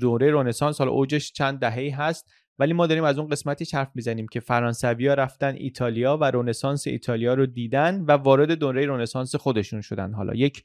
[0.00, 4.26] دوره رونسانس حالا اوجش چند دهه هست ولی ما داریم از اون قسمتی حرف می‌زنیم
[4.28, 9.80] که فرانسوی ها رفتن ایتالیا و رونسانس ایتالیا رو دیدن و وارد دوره رونسانس خودشون
[9.80, 10.12] شدن.
[10.12, 10.64] حالا یک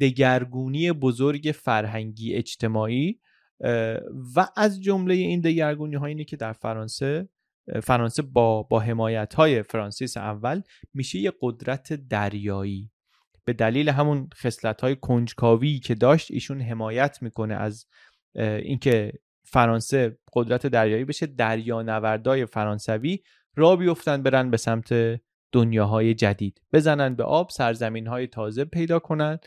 [0.00, 3.20] دگرگونی بزرگ فرهنگی اجتماعی
[4.36, 7.28] و از جمله این دگرگونی ها اینه که در فرانسه
[7.82, 10.62] فرانسه با با حمایت های فرانسیس اول
[10.94, 12.90] میشه یه قدرت دریایی.
[13.44, 17.86] به دلیل همون خصلت های کنجکاوی که داشت ایشون حمایت می‌کنه از
[18.36, 19.12] اینکه
[19.44, 23.18] فرانسه قدرت دریایی بشه دریانوردای فرانسوی
[23.56, 25.20] را بیفتن برن به سمت
[25.52, 26.60] دنیاهای جدید.
[26.72, 29.38] بزنن به آب سرزمین های تازه پیدا کنن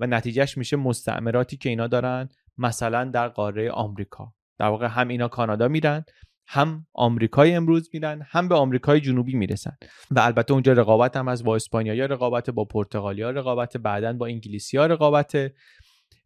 [0.00, 4.34] و نتیجهش میشه مستعمراتی که اینا دارن مثلا در قاره آمریکا.
[4.58, 6.04] در واقع هم اینا کانادا میرن
[6.50, 9.76] هم آمریکای امروز میرن هم به آمریکای جنوبی می‌رسن.
[10.10, 14.76] و البته اونجا رقابت هم از با اسپانیایی رقابت با پرتغالیا رقابت بعدا با انگلیسی
[14.76, 15.52] ها رقابت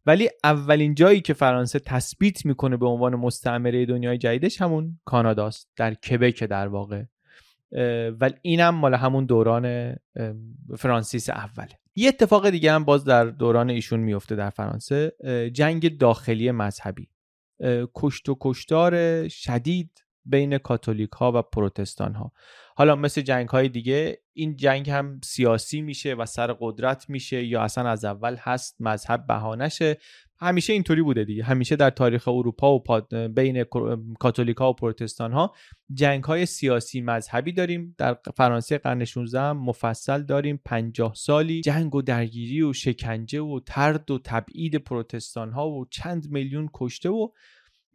[0.05, 5.93] ولی اولین جایی که فرانسه تثبیت می‌کنه به عنوان مستعمره دنیای جدیدش همون کاناداست در
[5.93, 7.03] کبک در واقع.
[8.19, 9.95] ولی اینم مال همون دوران
[10.77, 15.13] فرانسیس اوله یه اتفاق دیگه هم باز در دوران ایشون میفته در فرانسه
[15.53, 17.09] جنگ داخلی مذهبی.
[17.95, 22.31] کشت و کشتار شدید بین کاتولیک ها و پروتستان ها
[22.75, 27.61] حالا مثل جنگ های دیگه این جنگ هم سیاسی میشه و سر قدرت میشه یا
[27.61, 29.97] اصلا از اول هست مذهب بهانشه
[30.43, 31.43] همیشه اینطوری بوده دیگه.
[31.43, 32.81] همیشه در تاریخ اروپا و
[33.27, 33.63] بین
[34.19, 35.53] کاتولیکا و پروتستان ها
[35.93, 37.95] جنگ های سیاسی مذهبی داریم.
[37.97, 40.59] در فرانسه قرن 16 مفصل داریم.
[40.65, 46.31] 50 سالی جنگ و درگیری و شکنجه و ترد و تبعید پروتستان ها و چند
[46.31, 47.29] میلیون کشته و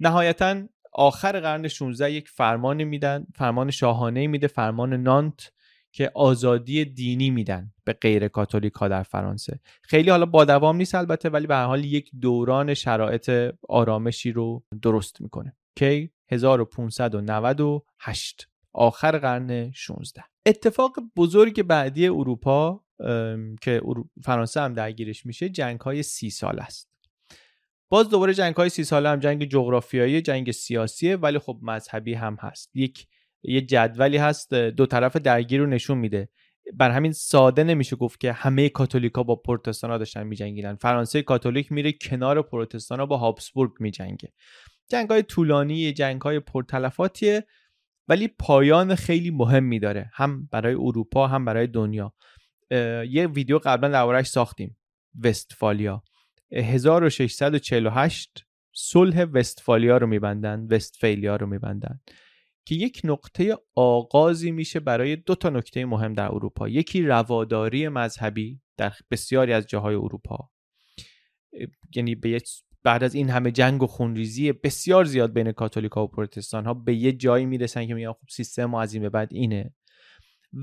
[0.00, 0.62] نهایتا
[0.92, 5.52] آخر قرن 16 یک فرمان میدن فرمان شاهانه میده فرمان نانت
[5.92, 9.60] که آزادی دینی میدن به غیر کاتولیک ها در فرانسه.
[9.82, 14.64] خیلی حالا با دوام نیست البته ولی به هر حال یک دوران شرایط آرامشی رو
[14.82, 15.56] درست می‌کنه.
[15.76, 22.84] کی؟ 1598 آخر قرن 16 اتفاق بزرگ بعدی اروپا
[23.60, 23.82] که
[24.22, 26.87] فرانسه هم درگیرش میشه جنگ های سی سال است.
[27.90, 32.36] باز دوباره جنگ های سی ساله هم جنگ جغرافیایی جنگ سیاسیه ولی خب مذهبی هم
[32.40, 32.70] هست.
[32.76, 33.06] یک
[33.42, 36.28] یه جدولی هست دو طرف درگیر رو نشون میده.
[36.74, 40.74] بر همین ساده نمیشه گفت که همه کاتولیکا با پروتستانا داشتن میجنگیدن.
[40.74, 44.32] فرانسه کاتولیک میره کنار پروتستانا با هابسبورگ میجنگه.
[44.90, 47.46] جنگ های طولانی جنگ های پرتلفاتیه
[48.08, 50.10] ولی پایان خیلی مهمی داره.
[50.14, 52.14] هم برای اروپا هم برای دنیا.
[53.10, 54.76] یه ویدیو قبلا دربارهش ساختیم.
[55.24, 56.02] وستفالیا.
[56.52, 62.00] 1648 صلح وستفالیا رو میبندن وستفالیا رو میبندن
[62.68, 66.68] که یک نقطه آغازی میشه برای دو تا نکته مهم در اروپا.
[66.68, 70.50] یکی رواداری مذهبی در بسیاری از جاهای اروپا.
[71.96, 72.40] یعنی به
[72.82, 76.94] بعد از این همه جنگ و خونریزی بسیار زیاد بین کاتولیکا و پروتستان ها به
[76.94, 79.74] یه جایی می‌رسن که میگن خب سیستم ما از این به بعد اینه.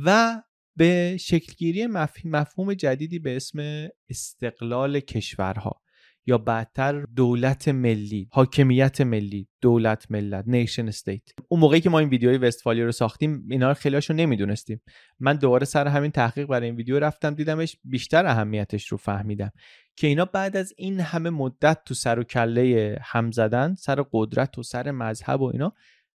[0.05, 0.41] و
[0.75, 1.87] به شکلگیری
[2.25, 5.81] مفهوم جدیدی به اسم استقلال کشورها
[6.27, 12.09] یا بعدتر دولت ملی حاکمیت ملی دولت ملت نیشن استیت اون موقعی که ما این
[12.09, 14.81] ویدیوی وستفالیا رو ساختیم اینا رو خیلیاشو نمی‌دونستیم.
[15.19, 19.51] من دوباره سر همین تحقیق برای این ویدیو رفتم دیدمش بیشتر اهمیتش رو فهمیدم.
[19.95, 24.57] که اینا بعد از این همه مدت تو سر و کله هم زدن سر قدرت
[24.57, 25.73] و سر مذهب و اینا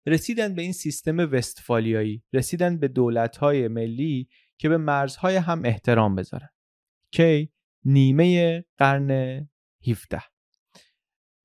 [0.05, 4.27] رسیدن به این سیستم وستفالیایی رسیدن به دولت‌های ملی
[4.57, 6.49] که به مرزهای هم احترام بذارن.
[7.11, 7.51] کی؟
[7.85, 9.11] نیمه قرن
[9.87, 10.21] 17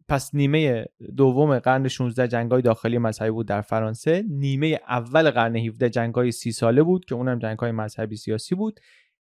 [0.08, 0.86] پس نیمه
[1.16, 4.24] دوم قرن 16 جنگای داخلی مذهبی بود در فرانسه.
[4.28, 8.80] نیمه اول قرن 17 جنگای سی ساله بود که اونم جنگای مذهبی سیاسی بود.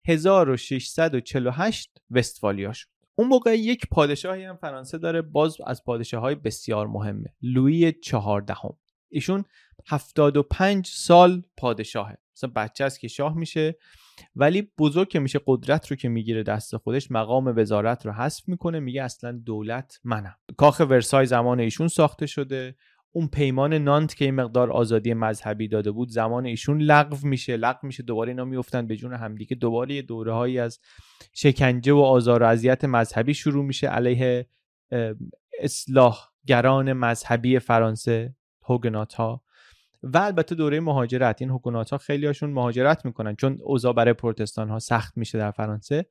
[0.04, 2.88] 1648 وستفالیا شد.
[3.14, 7.34] اون موقع یک پادشاهی هم فرانسه داره باز از پادشاه های بسیار مهمه.
[7.42, 8.76] لویی چهاردهم.
[9.08, 9.44] ایشون
[9.86, 12.18] 75 سال پادشاهه.
[12.36, 13.78] مثلا بچه است که شاه میشه
[14.36, 18.80] ولی بزرگ که میشه قدرت رو که می‌گیره دست خودش مقام وزارت رو حذف می‌کنه
[18.80, 20.36] میگه اصلا دولت منم.
[20.56, 22.76] کاخ ورسای زمان ایشون ساخته شده.
[23.12, 27.56] اون پیمان نانت که این مقدار آزادی مذهبی داده بود زمان ایشون لغو میشه.
[27.56, 29.56] لغو میشه دوباره اینا میفتن به جون همدیگه.
[29.56, 30.80] دوباره یه دوره هایی از
[31.32, 34.46] شکنجه و آزار و اذیت مذهبی شروع میشه علیه
[35.60, 39.42] اصلاحگران مذهبی فرانسه هوگنات ها
[40.14, 44.68] و البته دوره مهاجرت این حکومت ها خیلی هاشون مهاجرت می‌کنن چون اوضاع برای پروتستان
[44.68, 46.06] ها سخت میشه در فرانسه.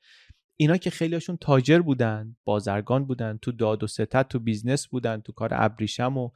[0.58, 5.22] اینا که خیلی هاشون تاجر بودن بازرگان بودن تو داد و ستد تو business بودن
[5.22, 6.30] تو کار ابریشم و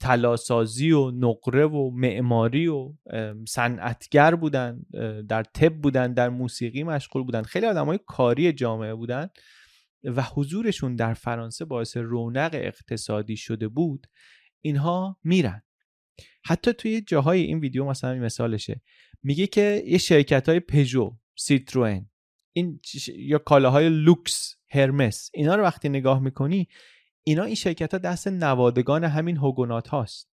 [0.00, 2.92] طلاسازی و نقره و معماری و
[3.48, 4.80] صنعتگر بودن
[5.28, 7.42] در طب بودن در موسیقی مشغول بودن.
[7.42, 9.28] خیلی آدم های کاری جامعه بودن
[10.04, 14.06] و حضورشون در فرانسه باعث رونق اقتصادی شده بود.
[14.60, 15.62] اینها میرن.
[16.44, 18.80] حتی توی جاهای این ویدیو مثلا این مثالشه.
[19.22, 22.10] میگه که یه شرکت های پژو سیتروئن
[22.52, 22.80] این
[23.16, 26.68] یا کالاهای لوکس هرمس اینا رو وقتی نگاه می‌کنی
[27.24, 30.30] اینا این شرکت ها دست نوادگان همین هوگونات هاست.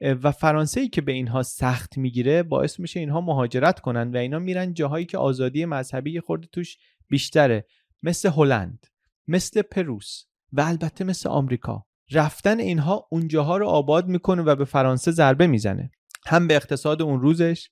[0.00, 4.38] و فرانسه ای که به اینها سخت می‌گیره باعث میشه اینها مهاجرت کنن و اینا
[4.38, 6.78] میرن جاهایی که آزادی مذهبی خورده توش
[7.08, 7.66] بیشتره
[8.02, 8.86] مثل هلند
[9.26, 11.87] مثل پروس و البته مثل آمریکا.
[12.12, 15.90] رفتن اینها اونجاها رو آباد می‌کنه و به فرانسه ضربه می‌زنه.
[16.26, 17.68] هم به اقتصاد اون روزش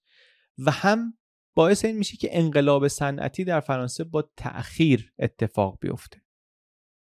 [0.58, 1.14] و هم
[1.54, 6.22] باعث این میشه که انقلاب صنعتی در فرانسه با تأخیر اتفاق بیفته.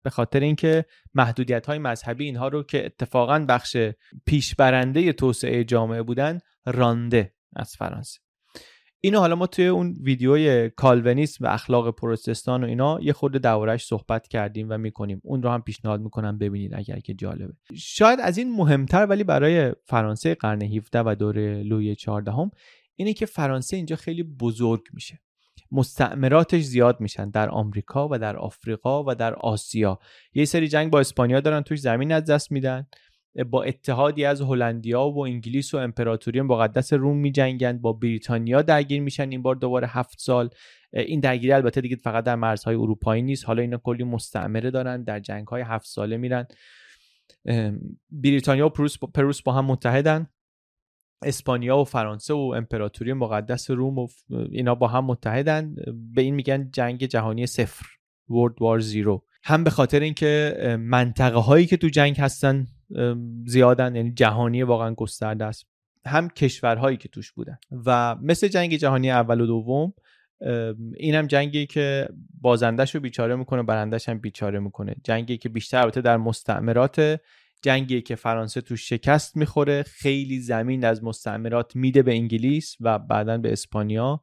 [0.03, 3.77] به خاطر اینکه محدودیت های مذهبی اینها رو که اتفاقا بخش
[4.25, 8.19] پیشبرنده توسعه جامعه بودن رانده از فرانسه.
[9.03, 13.85] اینو حالا ما توی اون ویدیوی کالونیسم و اخلاق پروتستان و اینا یه خورده دورش
[13.85, 15.21] صحبت کردیم و می‌کنیم.
[15.23, 17.53] اون رو هم پیشنهاد می‌کنم ببینید اگر که جالبه.
[17.75, 22.51] شاید از این مهمتر ولی برای فرانسه قرن 17 و دوره لوی 14 هم
[22.95, 25.19] اینه که فرانسه اینجا خیلی بزرگ میشه.
[25.71, 29.99] مستعمراتش زیاد میشن در آمریکا و در آفریقا و در آسیا.
[30.33, 32.87] یه سری جنگ با اسپانیا دارن توش زمین از دست میدن.
[33.49, 39.01] با اتحادی از هلندیا و انگلیس و امپراتوری مقدس روم می جنگند با بریتانیا درگیر
[39.01, 40.49] میشن این بار دوباره هفت سال.
[40.93, 43.45] این درگیری البته دیگه فقط در مرزهای اروپایی نیست.
[43.45, 46.47] حالا اینا کلی مستعمره دارن در جنگ های هفت ساله میرن.
[48.11, 50.27] بریتانیا و پروس با, پروس با هم متحدن.
[51.23, 54.07] اسپانیا و فرانسه و امپراتوری مقدس روم و
[54.51, 55.75] اینا با هم متحدن.
[56.13, 57.85] به این میگن جنگ جهانی صفر
[58.31, 62.67] World وار زیرو هم به خاطر اینکه منطقه هایی که تو جنگ هستن
[63.45, 65.65] زیادن یعنی جهانی واقعا گسترده است.
[66.05, 67.57] هم کشورهایی که توش بودن.
[67.85, 69.93] و مثل جنگ جهانی اول و دوم
[70.95, 72.09] این هم جنگی که
[72.41, 74.95] بازندش رو بیچاره می‌کنه برندش هم بیچاره می‌کنه.
[75.03, 77.21] جنگی که بیشتر البته در مستعمرات
[77.61, 83.37] جنگی که فرانسه توش شکست می‌خوره خیلی زمین از مستعمرات میده به انگلیس و بعدا
[83.37, 84.21] به اسپانیا.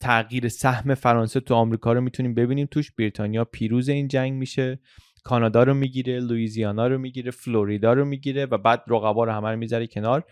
[0.00, 2.68] تغییر سهم فرانسه تو آمریکا رو می‌تونیم ببینیم.
[2.70, 4.80] توش بریتانیا پیروز این جنگ میشه.
[5.24, 9.56] کانادا رو می‌گیره لوئیزیانا رو می‌گیره فلوریدا رو می‌گیره و بعد رقبا رو همه رو
[9.56, 10.24] می‌ذاره کنار.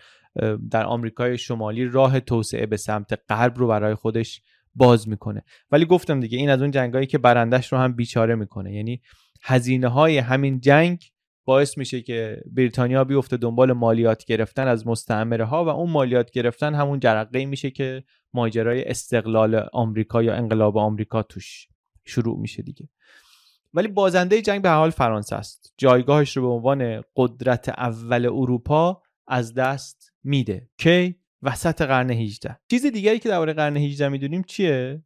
[0.70, 4.42] در آمریکای شمالی راه توسعه به سمت غرب رو برای خودش
[4.74, 5.44] باز می‌کنه.
[5.70, 8.74] ولی گفتم دیگه این از اون جنگایی که برندش رو هم بیچاره می‌کنه.
[8.74, 9.00] یعنی
[9.42, 11.04] هزینه های همین جنگ
[11.44, 16.74] باعث میشه که بریتانیا بیفته دنبال مالیات گرفتن از مستعمره ها و اون مالیات گرفتن
[16.74, 21.68] همون جرقه میشه که ماجرای استقلال آمریکا یا انقلاب آمریکا توش
[22.04, 22.88] شروع میشه دیگه.
[23.74, 25.74] ولی بازنده جنگ به حال فرانسه است.
[25.78, 30.68] جایگاهش رو به عنوان قدرت اول اروپا از دست میده.
[30.78, 35.02] کی؟ وسط قرن 18 چیز دیگری که درباره قرن 18 می‌دونیم چیه؟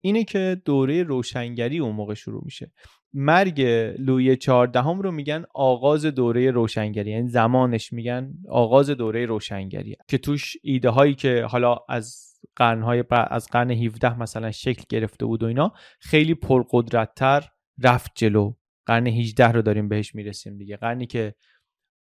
[0.00, 2.72] اینه که دوره روشنگری اون موقع شروع میشه.
[3.12, 3.60] مرگ
[3.98, 7.10] لوی چهاردهم رو میگن آغاز دوره روشنگری.
[7.10, 9.96] یعنی زمانش میگن آغاز دوره روشنگری.
[10.08, 15.42] که توش ایده هایی که حالا از قرنهای از قرن 17 مثلا شکل گرفته بود
[15.42, 17.48] و اینا خیلی پرقدرتتر
[17.82, 18.54] رفت جلو.
[18.86, 20.76] قرن 18 رو داریم بهش می‌رسیم دیگه.
[20.76, 21.34] قرنی که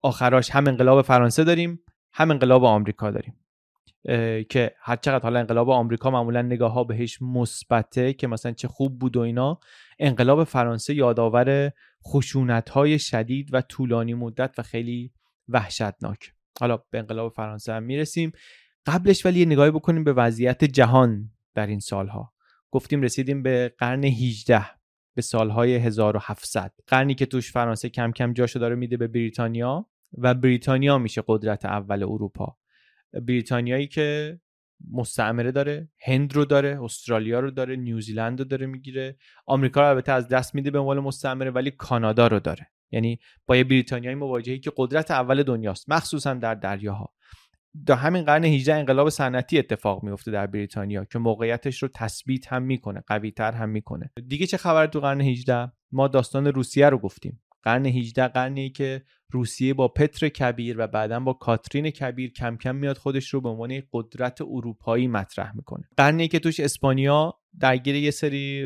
[0.03, 1.81] آخراش هم انقلاب فرانسه داریم
[2.13, 3.39] هم انقلاب آمریکا داریم.
[4.49, 8.99] که هر چقدر حالا انقلاب آمریکا معمولا نگاه ها بهش مثبته که مثلا چه خوب
[8.99, 9.61] بود و اینا
[9.99, 11.73] انقلاب فرانسه یادآور
[12.07, 15.13] خشونت های شدید و طولانی مدت و خیلی
[15.49, 16.33] وحشتناک.
[16.61, 18.33] حالا به انقلاب فرانسه هم می‌رسیم.
[18.87, 22.33] قبلش ولی یه نگاهی بکنیم به وضعیت جهان در این سالها.
[22.71, 24.82] گفتیم رسیدیم به قرن 18
[25.15, 29.87] به سالهای 1700 قرنی که توش فرانسه کم کم جاشو داره میده به بریتانیا
[30.19, 32.57] و بریتانیا میشه قدرت اول اروپا.
[33.13, 34.41] بریتانیایی که
[34.91, 39.17] مستعمره داره هند رو داره استرالیا رو داره نیوزیلند رو داره می‌گیره.
[39.47, 42.71] آمریکا رو البته از دست میده به عنوان مستعمره ولی کانادا رو داره.
[42.91, 47.15] یعنی با یه بریتانیایی مواجهی که قدرت اول دنیاست مخصوصا در دریاها.
[47.87, 52.63] در همین قرن 18 انقلاب صنعتی اتفاق میفته در بریتانیا که موقعیتش رو تثبیت هم
[52.63, 54.11] می‌کنه قوی تر هم می‌کنه.
[54.29, 57.43] دیگه چه خبر تو قرن 18 ما داستان روسیه رو گفتیم.
[57.63, 62.77] قرن 18 قرنی که روسیه با پتر کبیر و بعدا با کاترین کبیر کم کم
[62.77, 65.89] میاد خودش رو به عنوان قدرت اروپایی مطرح می‌کنه.
[65.97, 68.65] قرنی که توش اسپانیا درگیر یه سری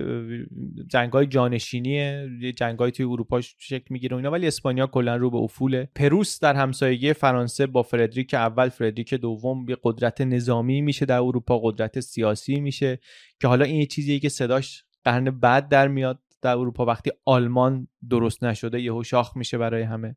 [0.87, 6.41] جنگای جانشینی جنگای توی اروپا شکل می‌گیره اینا ولی اسپانیا کلا رو به افوله پروس
[6.41, 12.01] در همسایگی فرانسه با فردریک اول فردریک دوم یه قدرت نظامی میشه در اروپا قدرت
[12.01, 12.99] سیاسی میشه
[13.41, 17.89] که حالا این یه چیزیه که صداش قرن بعد در میاد در اروپا وقتی آلمان
[18.11, 20.16] درست نشده یهو شاخ میشه برای همه.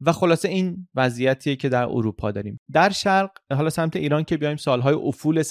[0.00, 2.60] و خلاصه این وضعیتیه که در اروپا داریم.
[2.72, 5.42] در شرق حالا سمت ایران که بیایم سالهای افول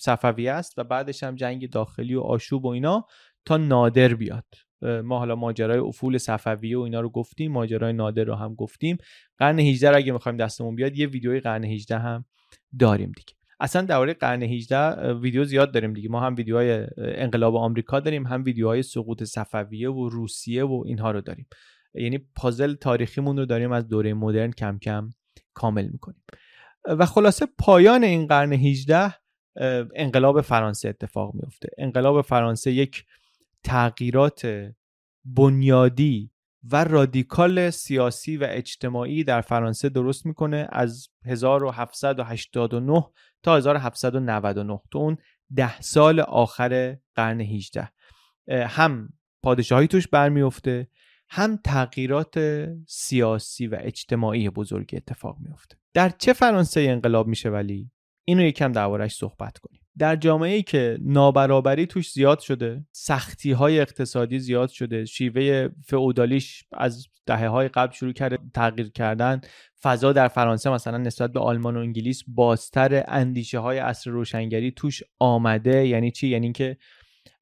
[0.00, 3.06] صفوی است و بعدش هم جنگ داخلی و آشوب و اینا
[3.44, 4.44] تا نادر بیاد.
[4.82, 8.96] ما حالا ماجرای افول صفویه و اینا رو گفتیم ماجرای نادر رو هم گفتیم.
[9.38, 12.24] قرن 18 اگه می‌خوایم دستمون بیاد یه ویدیوی قرن 18 هم
[12.78, 13.32] داریم دیگه.
[13.60, 16.08] اصلا درباره قرن 18 ویدیو زیاد داریم دیگه.
[16.08, 21.20] ما هم ویدیوهای انقلاب آمریکا داریم هم ویدیوهای سقوط صفویه و روسیه و اینها رو
[21.20, 21.46] داریم.
[21.94, 25.10] یعنی پازل تاریخیمون رو داریم از دوره مدرن کم کم
[25.54, 26.22] کامل می‌کنیم.
[26.84, 29.14] و خلاصه پایان این قرن 18
[29.94, 33.04] انقلاب فرانسه اتفاق میفته انقلاب فرانسه یک
[33.64, 34.70] تغییرات
[35.24, 36.30] بنیادی
[36.72, 43.04] و رادیکال سیاسی و اجتماعی در فرانسه درست می‌کنه از 1789
[43.42, 45.18] تا 1799 تو اون
[45.56, 47.92] ده سال آخر قرن 18
[48.48, 49.08] هم
[49.42, 50.88] پادشاهی توش برمیفته
[51.30, 52.38] هم تغییرات
[52.86, 57.90] سیاسی و اجتماعی بزرگی اتفاق میفته در چه فرانسه انقلاب میشه ولی؟
[58.24, 59.80] اینو یکم دربارش صحبت کنیم.
[59.98, 66.64] در جامعه ای که نابرابری توش زیاد شده سختی های اقتصادی زیاد شده شیوه فئودالیش
[66.72, 69.40] از دهه های قبل شروع کرده تغییر کردن
[69.82, 75.02] فضا در فرانسه مثلا نسبت به آلمان و انگلیس بازتر اندیشه های عصر روشنگری توش
[75.18, 75.86] آمده.
[75.86, 76.76] یعنی چی؟ یعنی که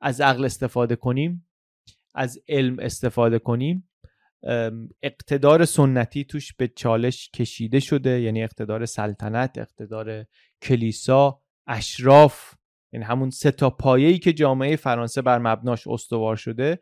[0.00, 1.46] از عقل استفاده کنیم
[2.16, 3.88] از علم استفاده کنیم.
[5.02, 10.26] اقتدار سنتی توش به چالش کشیده شده یعنی اقتدار سلطنت اقتدار
[10.62, 12.54] کلیسا اشراف
[12.92, 16.80] یعنی همون سه تا پایه‌ای که جامعه فرانسه بر مبناش استوار شده.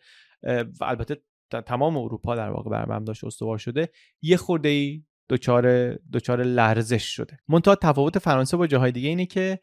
[0.80, 1.22] و البته
[1.66, 3.89] تمام اروپا در واقع بر مبناش استوار شده.
[4.22, 7.39] یه خورده ای دچار دچار لرزش شده.
[7.49, 9.61] منتها تفاوت فرانسه با جاهای دیگه اینه که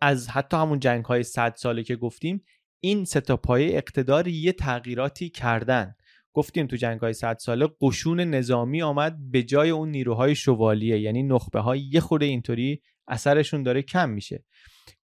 [0.00, 2.44] از حتی همون جنگ های صد ساله که گفتیم
[2.80, 5.94] این سه تا پایه اقتدار یه تغییراتی کردن.
[6.32, 11.22] گفتیم تو جنگ های صد ساله قشون نظامی آمد به جای اون نیروهای شوالیه یعنی
[11.22, 14.44] نخبه های یه خورده اینطوری اثرشون داره کم میشه.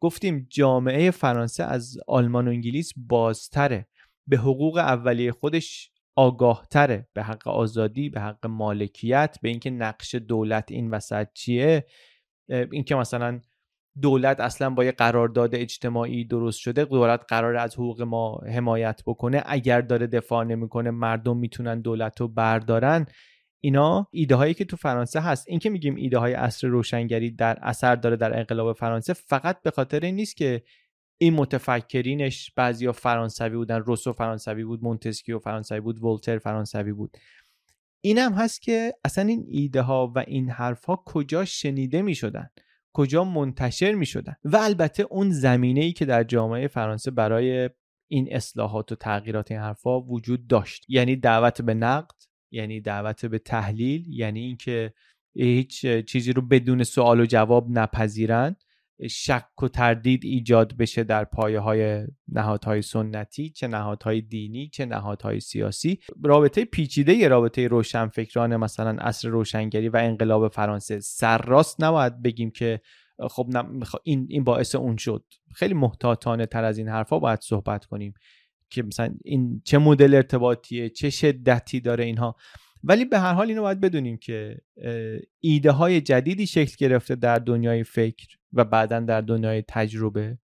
[0.00, 3.88] گفتیم جامعه فرانسه از آلمان و انگلیس بازتره.
[4.26, 7.08] به حقوق اولیه خودش آگاهتره.
[7.12, 11.86] به حق آزادی به حق مالکیت به اینکه نقش دولت این وسط چیه.
[12.48, 13.40] اینکه مثلا
[14.02, 19.42] دولت اصلا با یه قرارداد اجتماعی درست شده دولت قرار از حقوق ما حمایت بکنه.
[19.46, 23.06] اگر داره دفاع نمی‌کنه مردم می‌تونن دولت رو بردارن.
[23.60, 25.48] اینا ایده هایی که تو فرانسه هست.
[25.48, 29.70] این که میگیم ایده های اصر روشنگری در اثر داره در انقلاب فرانسه فقط به
[29.70, 30.62] خاطر این نیست که
[31.18, 33.78] این متفکرینش بعضیا فرانسوی بودن.
[33.78, 37.16] روسو فرانسوی بود مونتسکیو فرانسوی بود ولتر فرانسوی بود.
[38.00, 42.14] این هم هست که اصلا این ایده ها و این حرف ها کجا شنیده می
[42.14, 42.50] شدن
[42.94, 47.70] کجا منتشر می شدن و البته اون زمینه ای که در جامعه فرانسه برای
[48.10, 50.84] این اصلاحات و تغییرات این حرفها وجود داشت.
[50.88, 52.14] یعنی دعوت به نقد
[52.52, 54.92] یعنی دعوت به تحلیل یعنی اینکه
[55.36, 58.63] هیچ چیزی رو بدون سوال و جواب نپذیرند.
[59.10, 65.40] شک و تردید ایجاد بشه در پایه های نهادهای سنتی چه نهادهای دینی چه نهادهای
[65.40, 66.00] سیاسی.
[66.24, 72.80] رابطه پیچیده یه رابطه روشنفکران مثلا اصر روشنگری و انقلاب فرانسه سرراست نباید بگیم که
[73.30, 73.48] خب
[74.04, 75.24] این این باعث اون شد.
[75.54, 78.14] خیلی محتاطانه تر از این حرفا باید صحبت کنیم
[78.70, 82.36] که مثلا این چه مدل ارتباطیه چه شدتی داره اینها.
[82.84, 84.58] ولی به هر حال اینو باید بدونیم که
[85.40, 88.26] ایده های جدیدی شکل گرفته در دنیای فکر.
[88.54, 90.38] و بعدا در دنیای تجربه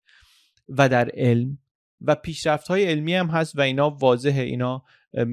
[0.69, 1.59] و در علم
[2.01, 4.85] و پیشرفت های علمی هم هست و اینا واضحه اینا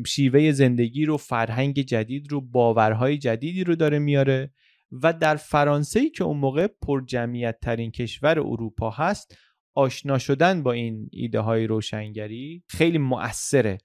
[0.08, 4.52] شیوه زندگی رو فرهنگ جدید رو باورهای جدیدی رو داره میاره
[4.92, 9.38] و در فرانسه که اون موقع پر جمعیت ترین کشور اروپا هست
[9.74, 13.78] آشنا شدن با این ایده های روشنگری خیلی مؤثره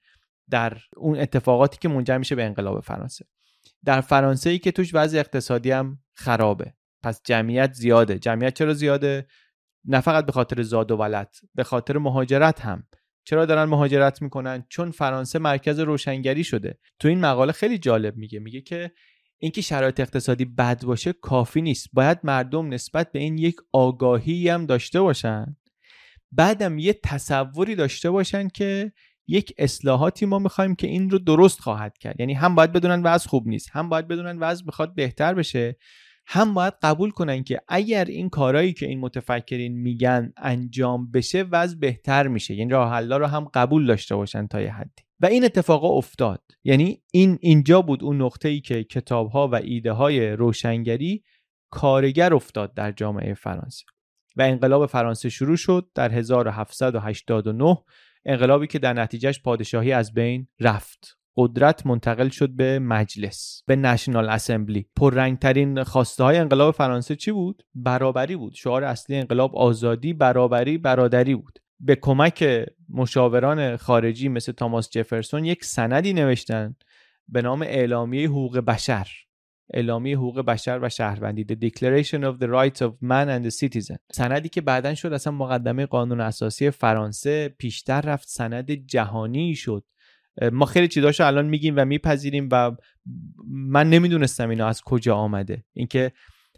[0.51, 3.25] در اون اتفاقاتی که منجر میشه به انقلاب فرانسه.
[3.85, 6.75] در فرانسه ای که توش وضع اقتصادی هم خرابه.
[7.03, 8.19] پس جمعیت زیاده.
[8.19, 9.27] جمعیت چرا زیاده؟
[9.85, 12.87] نه فقط به خاطر زاد و ولد به خاطر مهاجرت هم.
[13.25, 16.79] چرا دارن مهاجرت می‌کنن؟ چون فرانسه مرکز روشنگری شده.
[16.99, 18.39] تو این مقاله خیلی جالب میگه.
[18.39, 18.91] میگه که
[19.39, 21.89] اینکه شرایط اقتصادی بد باشه کافی نیست.
[21.93, 25.57] باید مردم نسبت به این یک آگاهی هم داشته باشن.
[26.33, 28.93] بعدم یه تصوری داشته باشن که
[29.27, 32.21] یک اصلاحاتی ما می‌خوایم که این رو درست خواهد کرد.
[32.21, 35.77] یعنی هم باید بدونن وضع خوب نیست هم باید بدونن وضع می‌خواد بهتر بشه.
[36.35, 41.79] هم باید قبول کنن که اگر این کارهایی که این متفکرین میگن انجام بشه وضع
[41.79, 42.55] بهتر میشه.
[42.55, 45.03] یعنی راه رو هم قبول داشته باشن تا یه حدی.
[45.21, 46.43] و این اتفاقا افتاد.
[46.65, 51.25] یعنی این اینجا بود اون نقطه ای که کتاب ها و ایده های روشنگری
[51.71, 53.85] کارگر افتاد در جامعه فرانسه.
[54.37, 57.79] و انقلاب فرانسه شروع شد در 1789
[58.25, 61.22] انقلابی که در نتیجهش پادشاهی از بین رفت.
[61.37, 67.63] قدرت منتقل شد به مجلس به نشنال اسمبلی پررنگترین خواسته های انقلاب فرانسه چی بود؟
[67.75, 68.55] برابری بود.
[68.55, 71.59] شعار اصلی انقلاب آزادی برابری برادری بود.
[71.81, 76.77] به کمک مشاوران خارجی مثل تاماس جفرسون یک سندی نوشتن
[77.29, 79.09] به نام اعلامیه حقوق بشر.
[79.75, 81.45] اعلامیه حقوق بشر و شهروندی.
[81.45, 83.97] The Declaration of the Rights of Man and the Citizen.
[84.13, 89.85] سندی که بعدا شد اصلا مقدمه قانون اساسی فرانسه پیشتر رفت سند جهانی شد.
[90.53, 92.71] ما خیلی چیزاشو الان میگیم و میپذیریم و
[93.49, 95.65] من نمی‌دونستم اینا از کجا آمده.
[95.73, 96.13] اینکه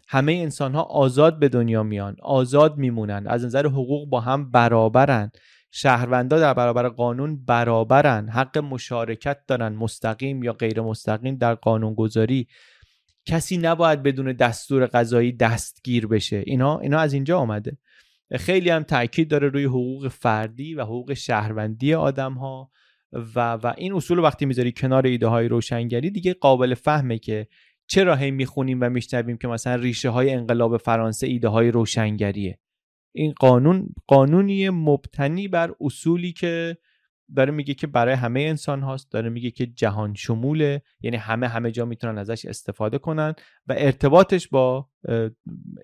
[0.07, 5.31] همه انسان ها آزاد به دنیا میان آزاد میمونن از نظر حقوق با هم برابرن.
[5.71, 8.29] شهروندا در برابر قانون برابرن.
[8.29, 12.47] حق مشارکت دارن مستقیم یا غیر مستقیم در قانون گذاری
[13.25, 16.43] کسی نباید بدون دستور قضایی دستگیر بشه.
[16.45, 17.77] اینا اینا از اینجا آمده.
[18.31, 22.71] خیلی هم تاکید داره روی حقوق فردی و حقوق شهروندی آدم ها
[23.13, 27.47] و, و این اصول وقتی می‌ذاری کنار ایده های روشنگری دیگه قابل فهمه که
[27.87, 32.59] چرا هی می‌خونیم و میشنویم که مثلا ریشه های انقلاب فرانسه ایده های روشنگریه.
[33.15, 36.77] این قانون قانونی مبتنی بر اصولی که
[37.35, 41.71] داره میگه که برای همه انسان هاست داره میگه که جهان شموله یعنی همه همه
[41.71, 43.33] جا می‌تونن ازش استفاده کنن
[43.67, 44.89] و ارتباطش با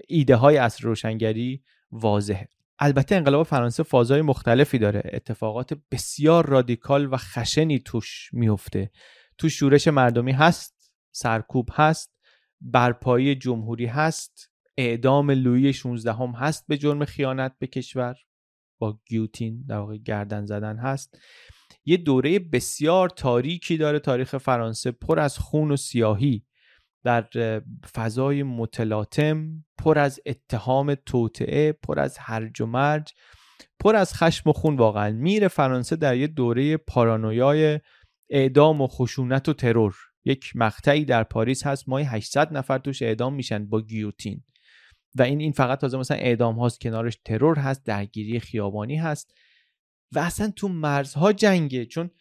[0.08, 2.50] ایده های اصر روشنگری واضحه.
[2.84, 5.02] البته انقلاب فرانسه فازهای مختلفی داره.
[5.14, 8.92] اتفاقات بسیار رادیکال و خشنی توش میفته.
[9.38, 12.14] تو شورش مردمی هست سرکوب هست
[12.62, 18.16] برپایی جمهوری هست اعدام لویی 16 هم هست به جرم خیانت به کشور.
[18.80, 21.18] با گیوتین در واقع گردن زدن هست.
[21.86, 26.46] یه دوره بسیار تاریکی داره تاریخ فرانسه پر از خون و سیاهی.
[27.04, 27.28] در
[27.96, 33.14] فضای متلاطم پر از اتهام توطعه پر از هرج و مرج
[33.80, 35.12] پر از خشم و خون واقعا.
[35.12, 37.80] میره فرانسه در یه دوره پارانویای
[38.30, 39.96] اعدام و خشونت و ترور.
[40.26, 44.44] یک مقطعی در پاریس هست مای 800 نفر توش اعدام میشن با گیوتین.
[45.16, 49.34] و این این فقط تازه مثلا اعدام هاست کنارش ترور هست درگیری خیابانی هست.
[50.12, 51.86] و اصلا تو مرزها جنگه.
[51.86, 52.12] چون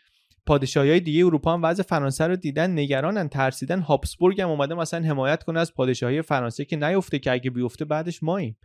[0.47, 3.81] پادشاهی دیگه اروپا هم وضع فرانسه رو دیدن نگرانن ترسیدن.
[3.81, 8.23] هابسبورگ هم اومده مثلا حمایت کنه از پادشاهی فرانسه که نیفته که اگه بیفته بعدش
[8.23, 8.59] ماییم.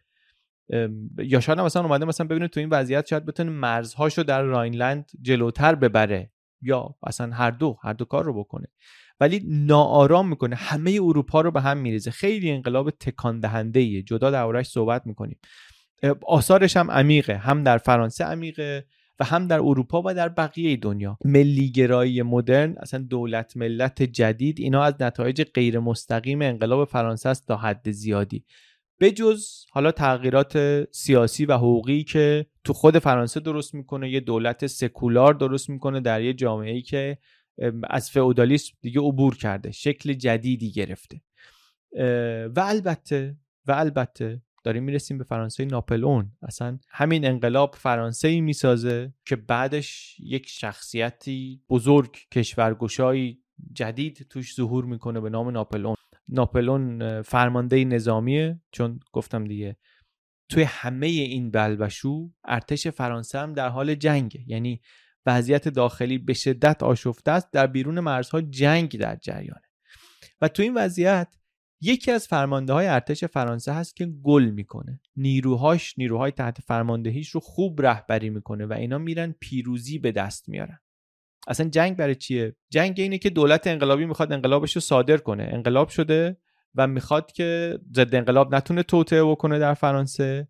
[1.18, 5.76] یا شاید مثلا اومده مثلا ببینه تو این وضعیت شاید بتونه مرزهاشو در راینلند جلوتر
[5.76, 6.32] ببره.
[6.62, 8.68] یا اصلا هر دو هر دو کار رو بکنه.
[9.20, 10.56] ولی ناآرام می‌کنه.
[10.56, 12.12] همه اروپا رو به هم میریزه.
[12.12, 15.40] خیلی انقلاب تکان دهنده جدا دربارش صحبت می‌کنیم.
[16.28, 17.36] آثارش هم عمیقه.
[17.36, 18.86] هم در فرانسه عمیقه.
[19.20, 21.18] و هم در اروپا و در بقیه دنیا.
[21.26, 27.58] ملیگرایی مدرن اصلا دولت ملت جدید اینا از نتایج غیر مستقیم انقلاب فرانسه است تا
[27.58, 28.46] حد زیادی.
[28.98, 34.68] به جز حالا تغییرات سیاسی و حقوقی که تو خود فرانسه درست می‌کنه یه دولت
[34.68, 37.18] سکولار درست می‌کنه در یه جامعه ای که
[37.90, 41.22] از فئودالیسم دیگه عبور کرده شکل جدیدی گرفته.
[42.56, 43.38] و البته
[43.68, 46.32] و البته داریم می‌رسیم به فرانسه ناپلئون.
[46.42, 53.44] اصلا همین انقلاب فرانسه ای می‌سازه که بعدش یک شخصیتی بزرگ کشورگشایی
[53.74, 55.96] جدید توش ظهور می‌کنه به نام ناپلئون.
[56.28, 59.78] ناپلئون فرمانده نظامیه چون گفتم دیگه.
[60.50, 64.44] توی همه این بلبشو ارتش فرانسه هم در حال جنگه.
[64.48, 64.82] یعنی
[65.26, 67.52] وضعیت داخلی به شدت آشفته است.
[67.52, 69.62] در بیرون مرزها جنگ در جریانه.
[70.42, 71.28] و تو این وضعیت
[71.82, 75.02] یکی از فرمانده های ارتش فرانسه هست که گل می‌کنه.
[75.16, 80.80] نیروهاش نیروهای تحت فرماندهیش رو خوب رهبری می‌کنه و اینا میرن پیروزی به دست میارن.
[81.48, 85.50] اصلا جنگ برای چیه؟ جنگ اینه که دولت انقلابی می‌خواد انقلابش رو صادر کنه.
[85.52, 86.38] انقلاب شده
[86.76, 90.48] و می‌خواد که ضد انقلاب نتونه توطئه بکنه در فرانسه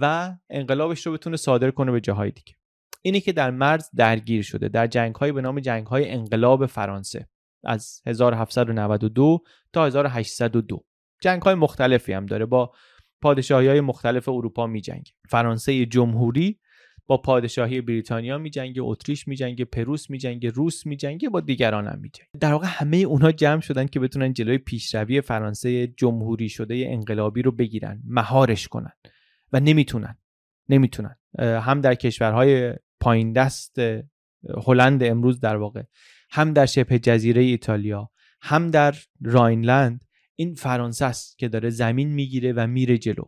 [0.00, 2.54] و انقلابش رو بتونه صادر کنه به جاهای دیگه.
[3.02, 7.28] اینه که در مرز درگیر شده در جنگ به نام جنگ انقلاب فرانسه.
[7.64, 9.42] از 1792
[9.72, 10.84] تا 1802
[11.22, 12.72] جنگ های مختلفی هم داره با
[13.22, 15.12] پادشاهی های مختلف اروپا می جنگ.
[15.28, 16.58] فرانسه جمهوری
[17.06, 21.40] با پادشاهی بریتانیا می جنگ اتریش می جنگ پروس می جنگ روس می جنگ با
[21.40, 22.26] دیگران هم می جنگ.
[22.40, 27.52] در واقع همه اونها جمع شدن که بتونن جلوی پیشروی فرانسه جمهوری شده انقلابی رو
[27.52, 28.92] بگیرن مهارش کنن
[29.52, 30.16] و نمی‌تونن
[30.68, 33.78] نمی‌تونن هم در کشورهای پایین دست
[34.66, 35.82] هلند امروز در واقع
[36.32, 38.10] هم در شبه جزیره ایتالیا
[38.42, 40.04] هم در راینلند
[40.36, 43.24] این فرانسه است که داره زمین می‌گیره و میره جلو.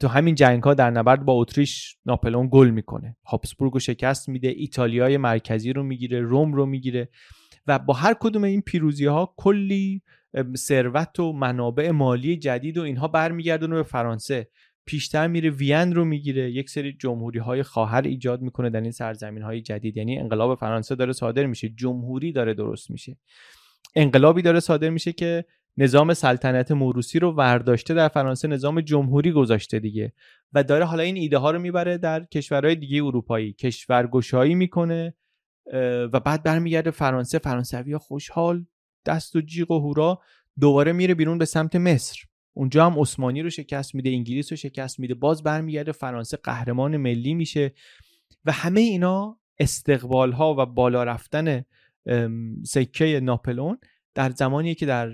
[0.00, 3.16] تو همین جنگ ها در نبرد با اتریش ناپلئون گل می‌کنه.
[3.26, 7.08] هابسبورگ رو شکست میده ایتالیای مرکزی رو می‌گیره روم رو می‌گیره
[7.66, 10.02] و با هر کدوم این پیروزی ها کلی
[10.56, 14.48] ثروت و منابع مالی جدید و اینها برمیگردونه به فرانسه.
[14.86, 16.50] پیشتر میره وین رو می‌گیره.
[16.50, 19.96] یک سری جمهوری های خواهر ایجاد می‌کنه در این سرزمین های جدید.
[19.96, 21.68] یعنی انقلاب فرانسه داره صادر میشه.
[21.68, 23.16] جمهوری داره درست میشه.
[23.96, 25.44] انقلابی داره صادر میشه که
[25.76, 30.12] نظام سلطنت موروسی رو ورداشته در فرانسه نظام جمهوری گذاشته دیگه.
[30.52, 33.52] و داره حالا این ایده ها رو می‌بره در کشورهای دیگه اروپایی.
[33.52, 35.14] کشورگشایی می‌کنه
[36.12, 37.38] و بعد برمیگرده فرانسه.
[37.38, 38.66] فرانسوی خوشحال
[39.06, 40.20] دست و جیغ و هورا
[40.60, 42.18] دوباره میره بیرون به سمت مصر.
[42.54, 47.34] اونجا هم عثمانی رو شکست میده انگلیس رو شکست میده باز برمیگرده فرانسه قهرمان ملی
[47.34, 47.72] میشه
[48.44, 51.64] و همه اینا استقبال ها و بالا رفتن
[52.66, 53.78] سکه ناپلون
[54.14, 55.12] در زمانی که در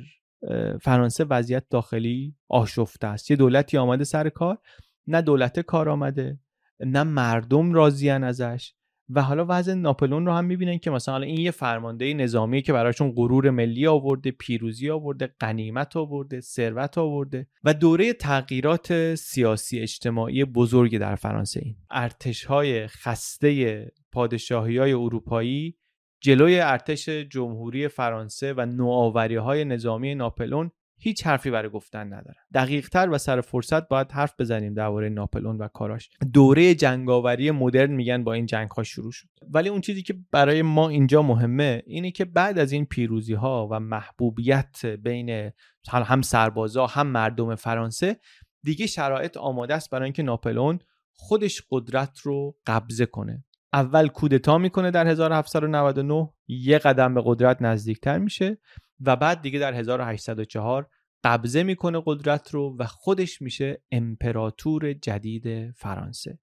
[0.81, 3.31] فرانسه وضعیت داخلی آشفته است.
[3.31, 4.59] یه دولتی آمده سر کار
[5.07, 6.39] نه دولت کار آمده
[6.81, 8.73] نه مردم راضیان ازش.
[9.15, 13.13] و حالا وضع ناپلون رو هم می‌بینن که مثلا این یه فرمانده نظامی که براشون
[13.13, 20.99] غرور ملی آورده پیروزی آورده قنیمت آورده ثروت آورده و دوره تغییرات سیاسی اجتماعی بزرگی
[20.99, 21.77] در فرانسه این.
[21.91, 25.77] ارتش های خسته پادشاهی های اروپایی
[26.21, 30.71] جلوی ارتش جمهوری فرانسه و نوآوری های نظامی ناپلون
[31.01, 35.59] هیچ حرفی برای گفتن ندارن دقیق تر و سر فرصت باید حرف بزنیم درباره ناپلون
[35.59, 36.11] و کاراش.
[36.33, 39.29] دوره جنگاوری مدرن میگن با این جنگ ها شروع شد.
[39.51, 43.69] ولی اون چیزی که برای ما اینجا مهمه اینه که بعد از این پیروزی ها
[43.71, 45.53] و محبوبیت بین
[45.93, 48.21] هم سربازا هم مردم فرانسه
[48.63, 50.79] دیگه شرایط آماده است برای اینکه ناپلون
[51.13, 53.45] خودش قدرت رو قبضه کنه.
[53.73, 58.59] اول کودتا می‌کنه در 1799 یه قدم به قدرت نزدیکتر میشه.
[59.01, 60.89] و بعد دیگه در 1804
[61.25, 66.39] قبضه می‌کنه قدرت رو و خودش میشه امپراتور جدید فرانسه.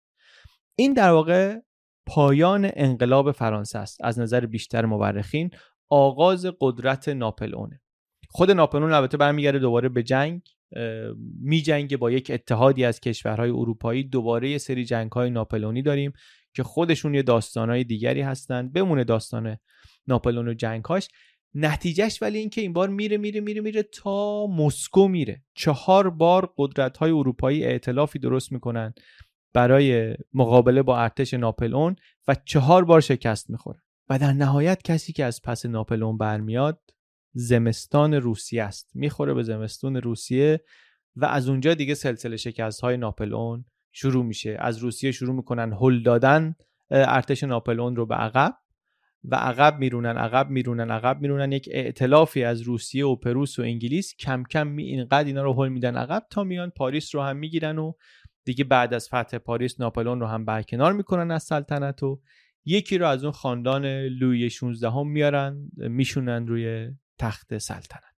[0.76, 1.60] این در واقع
[2.06, 5.50] پایان انقلاب فرانسه است از نظر بیشتر مورخین
[5.90, 7.82] آغاز قدرت ناپلئونه
[8.30, 10.42] خود ناپلئون البته برمیگرده دوباره به جنگ
[11.42, 14.04] میجنگه با یک اتحادی از کشورهای اروپایی.
[14.04, 16.14] دوباره یه سری جنگ های ناپلئونی داریم
[16.54, 18.70] که خودشون یه داستانهای دیگری هستن.
[18.70, 19.58] بمونه داستان
[20.08, 21.08] ناپلئون و جنگهاش.
[21.60, 25.44] نتیجهش ولی اینکه این بار میره میره میره میره تا مسکو میره.
[25.54, 28.94] چهار بار قدرت های اروپایی ائتلافی درست می‌کنن
[29.54, 31.96] برای مقابله با ارتش ناپلئون
[32.28, 33.80] و چهار بار شکست می‌خوره
[34.10, 36.82] و در نهایت کسی که از پس ناپلئون برمیاد
[37.34, 38.92] زمستان روسیه است.
[38.94, 40.64] می‌خوره به زمستون روسیه
[41.16, 44.58] و از اونجا دیگه سلسله شکست های ناپلئون شروع میشه.
[44.60, 46.56] از روسیه شروع می‌کنن هل دادن
[46.92, 48.58] ارتش ناپلئون رو به عقب.
[49.24, 51.52] و عقب میرونن عقب میرونن عقب میرونن.
[51.52, 55.70] یک ائتلافی از روسیه و پروس و انگلیس کم کم می اینقدر اینا رو هل
[55.70, 57.94] میدن عقب تا میان پاریس رو هم می‌گیرن و
[58.46, 62.22] دیگه بعد از فتح پاریس ناپلئون رو هم برکنار می‌کنن از سلطنت و
[62.66, 66.90] یکی رو از اون خاندان لویی 16 هم میارن میشونن روی
[67.20, 68.17] تخت سلطنت.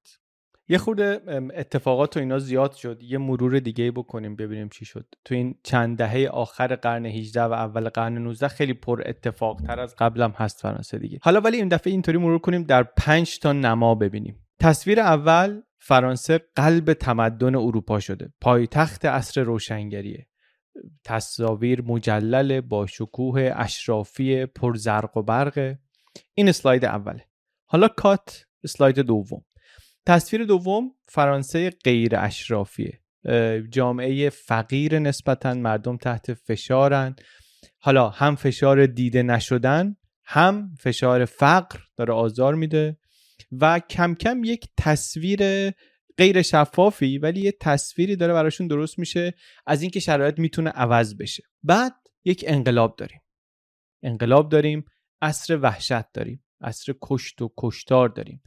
[0.68, 1.20] یه خورده
[1.54, 3.02] اتفاقات و اینا زیاد شد.
[3.02, 5.14] یه مرور دیگه بکنیم ببینیم چی شد.
[5.24, 9.80] تو این چند دهه آخر قرن 18 و اول قرن 19 خیلی پر اتفاق تر
[9.80, 11.18] از قبلم هست فرانسه دیگه.
[11.22, 14.46] حالا ولی این دفعه اینطوری مرور کنیم در پنج تا نما ببینیم.
[14.60, 18.32] تصویر اول فرانسه قلب تمدن اروپا شده.
[18.40, 20.26] پایتخت عصر روشنگریه.
[21.04, 25.76] تصاویر مجلل با شکوه اشرافی پرزرق و برق.
[26.34, 27.24] این اسلاید اوله.
[27.66, 29.44] حالا کات اسلاید دوم.
[30.08, 33.00] تصویر دوم فرانسه غیر اشرافیه.
[33.70, 37.16] جامعه فقیر نسبتا مردم تحت فشارن.
[37.78, 42.98] حالا هم فشار دیده نشدن هم فشار فقر داره آزار میده
[43.52, 45.70] و کم کم یک تصویر
[46.18, 49.34] غیر شفافی ولی یه تصویری داره براشون درست میشه
[49.66, 51.42] از اینکه شرایط می‌تونه عوض بشه.
[51.62, 51.94] بعد
[52.24, 53.20] یک انقلاب داریم.
[54.02, 54.84] انقلاب داریم
[55.22, 58.42] عصر وحشت داریم عصر کشت و کشتار داریم.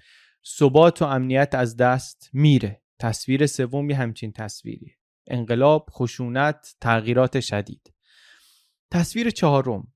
[0.48, 2.82] ثبات و امنیت از دست میره.
[3.00, 4.92] تصویر سومی همچین تصویری
[5.28, 7.94] انقلاب خشونت تغییرات شدید.
[8.92, 9.88] تصویر چهارم.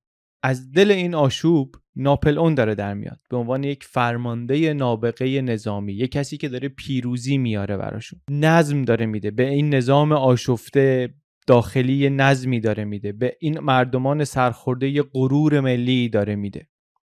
[0.44, 3.20] از دل این آشوب ناپل اون داره در میاد.
[3.30, 5.94] به عنوان یک فرمانده نابغه نظامی.
[5.94, 8.22] یک کسی که داره پیروزی میاره براشون.
[8.30, 9.32] نظم داره میده.
[9.32, 11.14] به این نظام آشفته
[11.48, 13.12] داخلی نظمی داره میده.
[13.12, 16.68] به این مردمان سرخورده غرور ملی داره میده.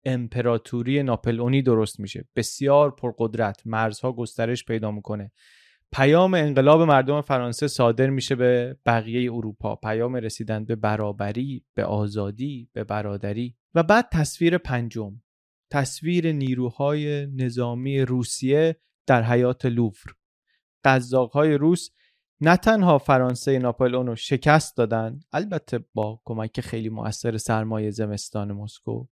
[0.04, 2.24] امپراتوری ناپلئونی درست میشه.
[2.36, 3.62] بسیار پرقدرت.
[3.66, 5.32] مرزها گسترش پیدا می‌کنه.
[5.92, 9.76] پیام انقلاب مردم فرانسه صادر میشه به بقیه اروپا.
[9.76, 13.56] پیام رسیدن به برابری به آزادی به برادری.
[13.74, 15.12] و بعد تصویر پنجم.
[15.70, 18.76] تصویر نیروهای نظامی روسیه
[19.06, 20.14] در حیات لوور
[20.84, 21.90] قزاقهای روس
[22.40, 29.06] نه تنها فرانسه ناپلئون رو شکست دادن البته با کمک خیلی موثر سرمایه زمستان مسکو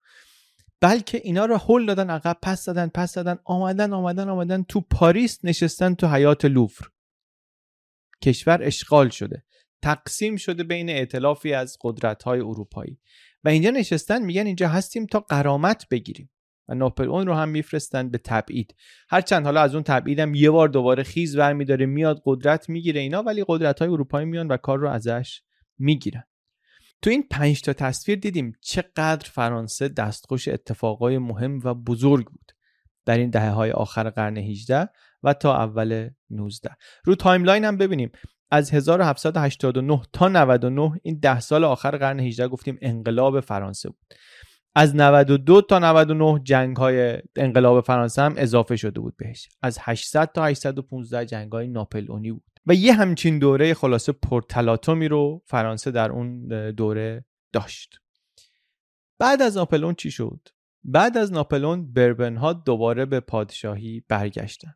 [0.81, 5.45] بلکه اینا رو هل دادن عقب پس دادن پس دادن آمدن آمدن آمدن تو پاریس
[5.45, 6.87] نشستن تو حیات لوفر.
[8.23, 9.45] کشور اشغال شده.
[9.83, 12.99] تقسیم شده بین ائتلافی از قدرت های اروپایی.
[13.45, 16.31] و اینجا نشستن میگن اینجا هستیم تا قرامت بگیریم.
[16.69, 18.75] و ناپل اون رو هم میفرستن به تبعید.
[19.09, 23.23] هرچند حالا از اون تبعید هم یه بار دوباره خیز برمیداره میاد قدرت می‌گیره اینا
[23.23, 25.43] ولی قدرت های اروپایی میان و کار رو ازش
[25.79, 26.25] می‌گیرن.
[27.03, 32.53] تو این پنج تا تصویر دیدیم چقدر فرانسه دستخوش اتفاقای مهم و بزرگ بود
[33.07, 34.89] در این دهه های آخر قرن 18
[35.23, 36.71] و تا اول 19
[37.05, 38.11] رو timeline هم ببینیم.
[38.51, 44.15] از 1789 تا 99 این ده سال آخر قرن 18 گفتیم انقلاب فرانسه بود.
[44.75, 49.49] از 92 تا 99 جنگ های انقلاب فرانسه هم اضافه شده بود بهش.
[49.63, 52.56] از 800 تا 815 جنگ های ناپلئونی بود.
[52.67, 58.01] و یه همچین دوره خلاصه پرتلاتومی رو فرانسه در اون دوره داشت.
[59.19, 60.41] بعد از ناپلون چی شد؟
[60.85, 64.75] بعد از ناپلون بربن ها دوباره به پادشاهی برگشتن.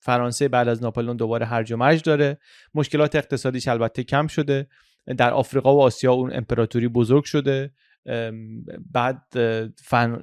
[0.00, 2.38] فرانسه بعد از ناپلون دوباره هرج و مرج داره.
[2.74, 4.68] مشکلات اقتصادیش البته کم شده.
[5.16, 7.72] در آفریقا و آسیا اون امپراتوری بزرگ شده.
[8.90, 9.22] بعد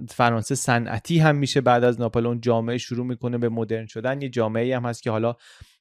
[0.07, 4.21] فرانسه صنعتی هم میشه بعد از ناپلون جامعه شروع می‌کنه به مدرن شدن.
[4.21, 5.35] یه جامعه هم هست که حالا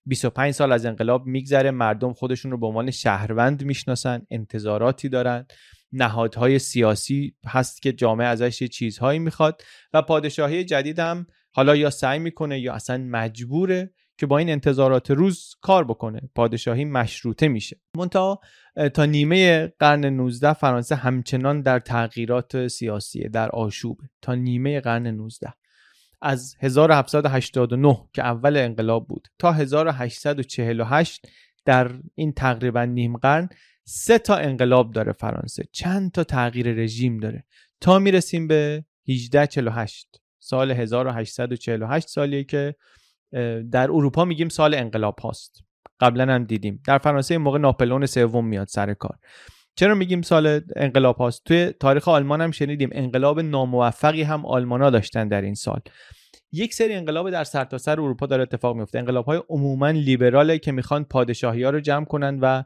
[0.07, 5.46] 25 سال از انقلاب میگذره مردم خودشون رو به عنوان شهروند می‌شناسن انتظاراتی دارن.
[5.92, 12.18] نهادهای سیاسی هست که جامعه ازش چیزهایی می‌خواد و پادشاهی جدید هم حالا یا سعی
[12.18, 16.20] می‌کنه یا اصلا مجبوره که با این انتظارات روز کار بکنه.
[16.34, 17.80] پادشاهی مشروطه میشه.
[17.96, 18.40] منتها
[18.94, 25.53] تا نیمه قرن 19 فرانسه همچنان در تغییرات سیاسی در آشوب تا نیمه قرن 19
[26.23, 31.29] از 1789 که اول انقلاب بود تا 1848
[31.64, 33.49] در این تقریبا نیم قرن
[33.85, 35.64] سه تا انقلاب داره فرانسه.
[35.73, 37.45] چند تا تغییر رژیم داره؟
[37.81, 42.75] تا می‌رسیم به 1848 سال 1848 سالیه که
[43.71, 45.62] در اروپا میگیم سال انقلاب هاست.
[46.01, 46.83] قبلا هم دیدیم.
[46.87, 49.19] در فرانسه موقع ناپلون سوم میاد سر کار.
[49.79, 55.29] چرا میگیم سال انقلاب هاست؟ توی تاریخ آلمان هم شنیدیم انقلاب ناموفقی هم آلمانا داشتن
[55.29, 55.81] در این سال.
[56.53, 58.99] یک سری انقلاب در سرتاسر سر اروپا داره اتفاق میفته.
[58.99, 62.62] انقلاب های عموما لیبراله که می‌خوان پادشاهی ها رو جمع کنن و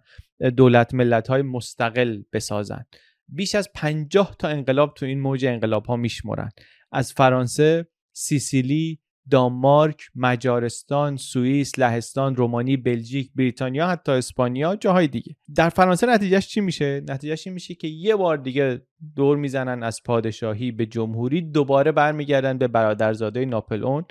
[0.50, 2.84] دولت ملت های مستقل بسازن.
[3.28, 6.50] بیش از پنجاه تا انقلاب تو این موج انقلاب ها میشمرن.
[6.92, 9.00] از فرانسه سیسیلی
[9.30, 15.36] دانمارک، مجارستان، سوئیس، لهستان، رومانی، بلژیک، بریتانیا، حتی اسپانیا، جاهای دیگه.
[15.54, 18.82] در فرانسه نتیجهش چی میشه؟ نتیجهش این میشه که یه بار دیگه
[19.16, 24.04] دور می‌زنن از پادشاهی به جمهوری، دوباره برمیگردن به برادرزاده ناپلئون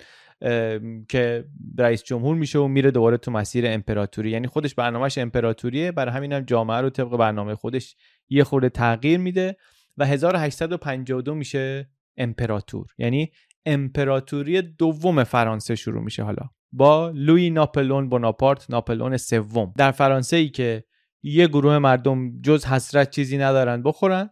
[1.09, 1.45] که
[1.77, 6.33] رئیس جمهور میشه و میره دوباره تو مسیر امپراتوری یعنی خودش برنامهش امپراتوریه برای همین
[6.33, 7.95] هم جامعه رو طبق برنامه خودش
[8.29, 9.57] یه خورده تغییر میده
[9.97, 13.31] و 1852 میشه امپراتور یعنی
[13.65, 16.49] امپراتوری دوم فرانسه شروع میشه حالا.
[16.71, 19.73] با لوی ناپلون بوناپارت ناپلون سوم.
[19.77, 20.83] در فرانسه ای که
[21.23, 24.29] یه گروه مردم جز حسرت چیزی ندارن بخورن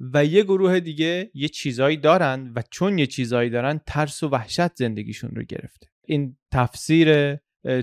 [0.00, 4.76] و یه گروه دیگه یه چیزایی دارن و چون یه چیزایی دارن ترس و وحشت
[4.76, 5.86] زندگیشون رو گرفته.
[6.04, 7.36] این تفسیر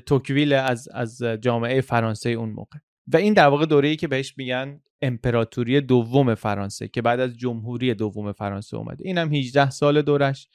[0.06, 2.80] توکویل از از جامعه فرانسه اون موقع.
[3.14, 7.94] و این در واقع دوره‌ای که بهش میگن امپراتوری دوم فرانسه که بعد از جمهوری
[7.94, 9.04] دوم فرانسه اومده.
[9.08, 10.48] اینم 18 سال دورش.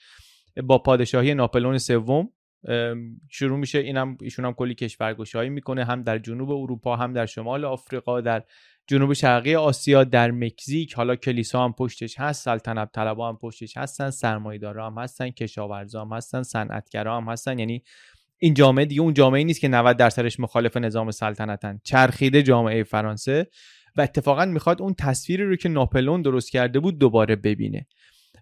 [0.65, 2.29] با پادشاهی ناپلون سوم
[3.31, 3.79] شروع میشه.
[3.79, 8.43] اینم ایشون هم کلی کشورگشایی می‌کنه هم در جنوب اروپا هم در شمال آفریقا در
[8.87, 10.95] جنوب شرقی آسیا در مکزیک.
[10.95, 16.13] حالا کلیسا هم پشتش هست سلطنت طلبا هم پشتش هستن سرمایه‌دارا هم هستن کشاورزا هم
[16.13, 17.59] هستن صنعتگرا هم هستن.
[17.59, 17.83] یعنی
[18.39, 21.81] این جامعه دیگه اون جامعه نیست که 90 درصدش مخالف نظام سلطنتن.
[21.85, 23.47] چرخیده جامعه فرانسه.
[23.97, 27.87] و اتفاقا می‌خواد اون تصویری رو که ناپلون درست کرده بود دوباره ببینه.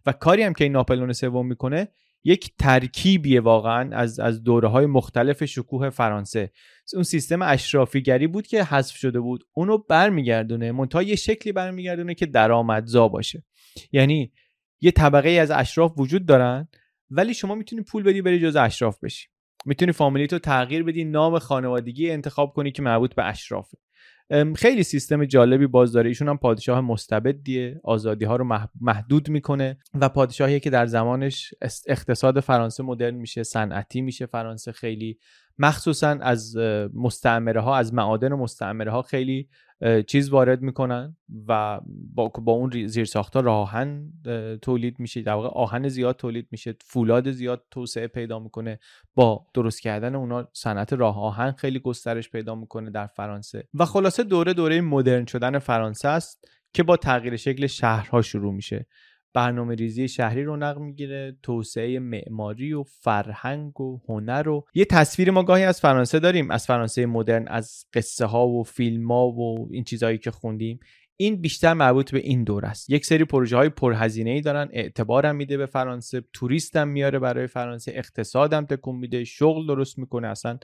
[0.06, 1.88] و کاری هم که این ناپلون سوم می‌کنه
[2.24, 6.50] یک ترکیبیه واقعا از از دوره های مختلف شکوه فرانسه.
[6.94, 9.44] اون سیستم اشرافیگری بود که حذف شده بود.
[9.52, 13.44] اونو برمیگردونه منتها یه شکلی برمیگردونه که درآمدزا باشه.
[13.92, 14.32] یعنی
[14.80, 16.68] یه طبقه از اشراف وجود دارن
[17.10, 19.28] ولی شما می‌تونی پول بدی بری جز اشراف بشی.
[19.64, 23.78] می‌تونی فامیلی تو تغییر بدی نام خانوادگی انتخاب کنی که مربوط به اشرافه.
[24.56, 26.08] خیلی سیستم جالبی باز داره.
[26.08, 27.80] ایشون هم پادشاه مستبدیه.
[27.84, 31.54] آزادی ها رو محدود می‌کنه و پادشاهی که در زمانش
[31.86, 34.26] اقتصاد فرانسه مدرن میشه صنعتی میشه.
[34.26, 35.18] فرانسه خیلی
[35.58, 36.56] مخصوصا از
[36.94, 39.48] مستعمره ها از معادن مستعمره ها خیلی
[40.06, 41.16] چیز وارد می‌کنن
[41.48, 41.80] و
[42.14, 44.12] با, با اون زیر ساختا راهن
[44.62, 45.22] تولید میشه.
[45.22, 48.78] در واقع آهن زیاد تولید میشه فولاد زیاد توسعه پیدا می‌کنه.
[49.14, 53.68] با درست کردن اونا صنعت راه آهن خیلی گسترش پیدا می‌کنه در فرانسه.
[53.74, 58.86] و خلاصه دوره دوره مدرن شدن فرانسه است که با تغییر شکل شهرها شروع میشه.
[59.34, 65.42] برنامه ریزی شهری رونق می‌گیره توسعه معماری و فرهنگ و هنر و یه تصویر ما
[65.42, 69.84] گاهی از فرانسه داریم از فرانسه مدرن از قصه ها و فیلم ها و این
[69.84, 70.80] چیزهایی که خوندیم.
[71.20, 72.90] این بیشتر مربوط به این دور است.
[72.90, 77.92] یک سری پروژه های پرهزینه ای دارن اعتبارم میده به فرانسه توریستم میاره برای فرانسه
[77.94, 80.58] اقتصادم تکون میده شغل درست می‌کنه اصلا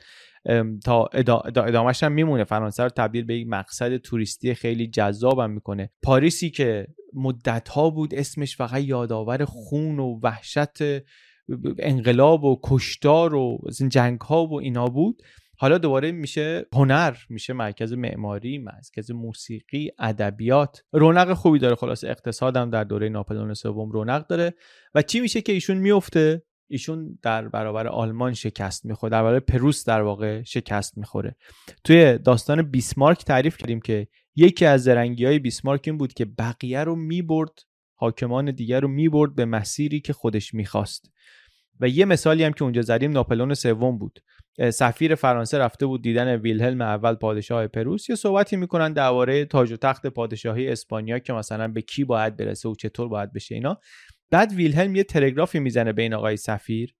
[0.84, 1.08] تا
[1.56, 2.44] ادامهش هم میمونه.
[2.44, 5.90] فرانسه رو تبدیل به یک مقصد توریستی خیلی جذابم می‌کنه.
[6.02, 10.76] پاریسی که مدت ها بود اسمش فقط یادآور خون و وحشت
[11.78, 13.58] انقلاب و کشتار و
[13.90, 15.22] جنگ ها و اینا بود
[15.58, 20.82] حالا دوباره میشه هنر میشه مرکز معماری مرکز موسیقی ادبیات.
[20.92, 24.54] رونق خوبی داره خلاص اقتصادم در دوره ناپلئون سوم رونق داره.
[24.94, 29.84] و چی میشه که ایشون میفته؟ ایشون در برابر آلمان شکست می‌خوره در برابر پروس
[29.84, 31.36] در واقع شکست می‌خوره.
[31.84, 36.84] توی داستان بیسمارک تعریف کردیم که یکی از زرنگی های بیسمارک این بود که بقیه
[36.84, 37.52] رو می‌برد
[37.94, 41.10] حاکمان دیگر رو می‌برد به مسیری که خودش می‌خواست.
[41.80, 44.20] و یه مثالی هم که اونجا زدیم ناپلئون سوم بود.
[44.70, 48.08] سفیر فرانسه رفته بود دیدن ویلهلم اول پادشاه پروس.
[48.08, 52.68] یه صحبتی می‌کنن درباره تاج و تخت پادشاهی اسپانیا که مثلا به کی باید برسه
[52.68, 53.80] و چطور باید بشه اینا.
[54.30, 56.94] بعد ویلهلم یه تلگرافی می‌زنه به این آقای سفیر.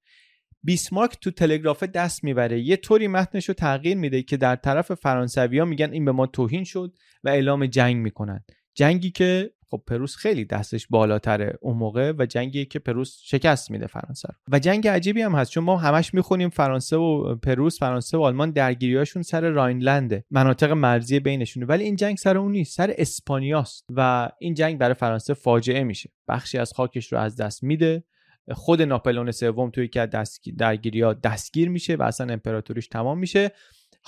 [0.62, 2.60] بیسمارک تو تلگراف دست می‌بره.
[2.60, 6.26] یه طوری متنش رو تغییر میده که در طرف فرانسوی ها میگن این به ما
[6.26, 6.94] توهین شد
[7.24, 8.44] و اعلام جنگ می‌کنن.
[8.74, 13.86] جنگی که خب پروس خیلی دستش بالاتره اون موقع و جنگی که پروس شکست میده
[13.86, 14.34] فرانسه رو.
[14.52, 18.50] و جنگ عجیبی هم هست چون ما همش می‌خونیم فرانسه و پروس فرانسه و آلمان
[18.50, 21.66] درگیریاشون سر راینلنده مناطق مرزی بینشونه.
[21.66, 26.10] ولی این جنگ سر اون نیست سر اسپانیاست و این جنگ برای فرانسه فاجعه میشه.
[26.28, 28.04] بخشی از خاکش رو از دست میده.
[28.52, 30.08] خود ناپلئون سوم توی که
[30.58, 33.50] درگیری ها دستگیر میشه و اصلا امپراتوریش تمام میشه.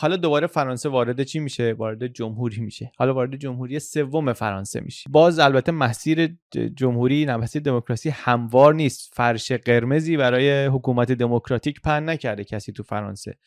[0.01, 2.93] حالا دوباره فرانسه وارد چی میشه؟ وارد جمهوری میشه.
[2.97, 6.37] حالا وارد جمهوری سوم فرانسه میشه باز البته مسیر
[6.77, 9.13] جمهوری نه مسیر دموکراسی هموار نیست.
[9.15, 13.39] فرش قرمزی برای حکومت دموکراتیک پن نکرده کسی تو فرانسه.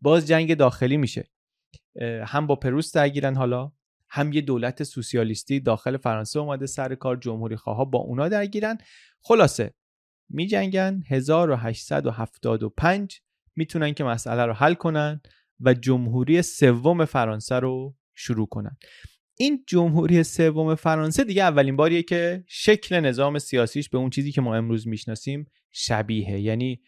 [0.00, 1.30] باز جنگ داخلی میشه.
[2.24, 3.72] هم با پروس درگیرن حالا
[4.08, 8.78] هم یه دولت سوسیالیستی داخل فرانسه اومده سر کار جمهوری خواه با اونا درگیرن.
[9.20, 9.74] خلاصه
[10.30, 11.02] میجنگن.
[11.10, 13.20] 1875
[13.56, 15.20] می‌تونن که مسئله رو حل کنن.
[15.60, 18.76] و جمهوری سوم فرانسه رو شروع کنن.
[19.38, 24.40] این جمهوری سوم فرانسه دیگه اولین باریه که شکل نظام سیاسیش به اون چیزی که
[24.40, 26.80] ما امروز می‌شناسیم شبیه یعنی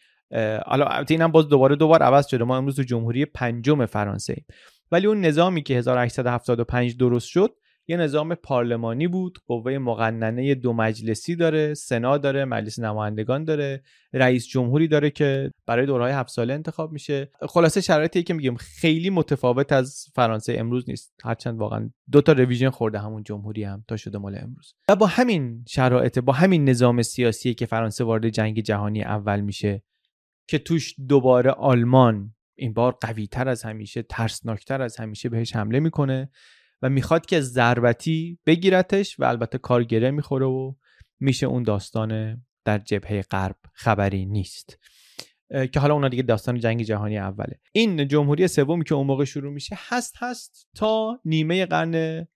[0.67, 2.45] حالا اینم باز دوباره دوباره عوض شده.
[2.45, 4.47] ما امروز تو جمهوری پنجم فرانسه ایم
[4.93, 7.55] ولی اون نظامی که 1875 درست شد
[7.89, 13.83] یه نظام پارلمانی بود قوه مقننه دو مجلسی داره سنا داره مجلس نمایندگان داره
[14.13, 17.31] رئیس جمهوری داره که برای دورهای هفت ساله انتخاب میشه.
[17.49, 21.15] خلاصه شرایطی که میگیم خیلی متفاوت از فرانسه امروز نیست.
[21.25, 24.75] هرچند واقعا دو تا رویژن خورده همون جمهوری هم تا شده مال امروز.
[24.89, 29.83] و با همین شرایط با همین نظام سیاسی که فرانسه وارد جنگ جهانی اول میشه
[30.49, 35.81] که توش دوباره آلمان این بار قوی تر از همیشه ترسناکتر از همیشه بهش حمله
[35.81, 36.31] می‌کنه
[36.83, 40.75] و می‌خواد که ضربتی بگیرتش و البته کارگره می‌خوره و
[41.21, 44.79] میشه اون داستان در جبهه غرب خبری نیست.
[45.73, 47.61] که حالا اونا دیگه داستان جنگ جهانی اوله.
[47.73, 52.27] این جمهوری سومی که اون موقع شروع میشه هست هست تا نیمه قرن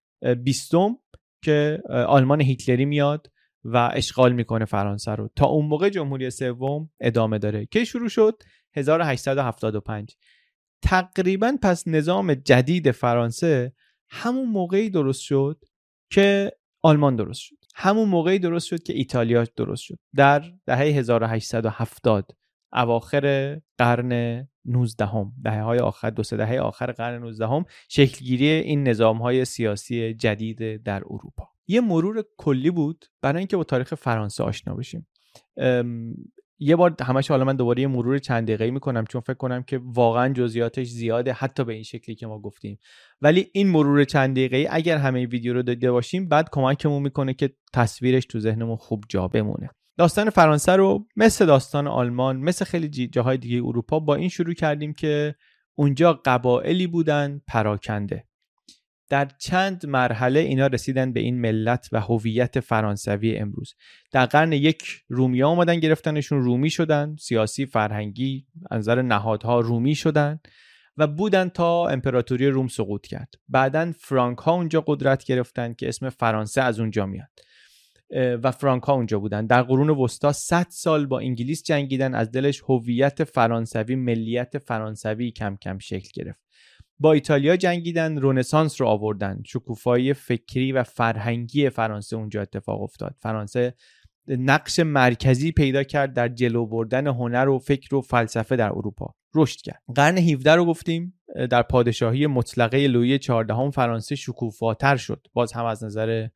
[0.44, 0.96] بیستم
[1.44, 3.32] که آلمان هیتلری میاد
[3.64, 5.30] و اشغال می‌کنه فرانسه رو.
[5.36, 7.66] تا اون موقع جمهوری سوم ادامه داره.
[7.66, 8.42] که شروع شد؟
[8.74, 10.16] 1875
[10.82, 13.72] تقریبا پس نظام جدید فرانسه
[14.14, 15.64] همون موقعی درست شد
[16.10, 16.52] که
[16.82, 17.56] آلمان درست شد.
[17.74, 19.98] همون موقعی درست شد که ایتالیا درست شد.
[20.16, 22.30] در دهه 1870
[22.72, 28.48] اواخر قرن 19 هم دهه های آخر دو سه دهه آخر قرن 19 هم شکلگیری
[28.48, 31.48] این نظام های سیاسی جدید در اروپا.
[31.66, 35.06] یه مرور کلی بود برای اینکه با تاریخ فرانسه آشنا بشیم.
[36.58, 39.80] یه بار همش حالا من دوباره یه مرور چند دقیقه‌ای می‌کنم چون فکر کنم که
[39.84, 42.78] واقعا جزئیاتش زیاده حتی به این شکلی که ما گفتیم.
[43.20, 47.50] ولی این مرور چند دقیقه‌ای اگر همه ویدیو رو دیده باشیم بعد کمکمون می‌کنه که
[47.74, 49.70] تصویرش تو ذهنمون خوب جا بمونه.
[49.98, 54.92] داستان فرانسه رو مثل داستان آلمان مثل خیلی جاهای دیگه اروپا با این شروع کردیم
[54.92, 55.34] که
[55.74, 58.24] اونجا قبایلی بودن پراکنده.
[59.12, 63.74] در چند مرحله اینا رسیدن به این ملت و هویت فرانسوی امروز.
[64.12, 70.40] در قرن یک رومی آمدن گرفتنشون رومی شدن سیاسی فرهنگی نظر نهادها رومی شدن
[70.96, 73.34] و بودن تا امپراتوری روم سقوط کرد.
[73.48, 77.30] بعدا فرانک ها اونجا قدرت گرفتن که اسم فرانسه از اونجا میاد.
[78.42, 79.46] و فرانک ها اونجا بودن.
[79.46, 85.56] در قرون وسطا 100 سال با انگلیس جنگیدن از دلش هویت فرانسوی ملیت فرانسوی کم
[85.56, 86.51] کم شکل گرفت.
[86.98, 89.42] با ایتالیا جنگیدن رونسانس رو آوردن.
[89.46, 93.16] شکوفایی فکری و فرهنگی فرانسه اونجا اتفاق افتاد.
[93.20, 93.74] فرانسه
[94.28, 99.14] نقش مرکزی پیدا کرد در جلو بردن هنر و فکر و فلسفه در اروپا.
[99.34, 99.82] رشد کرد.
[99.94, 101.20] قرن 17 رو گفتیم
[101.50, 105.26] در پادشاهی مطلقه لویی 14 فرانسه شکوفاتر شد.
[105.32, 106.28] باز هم از نظر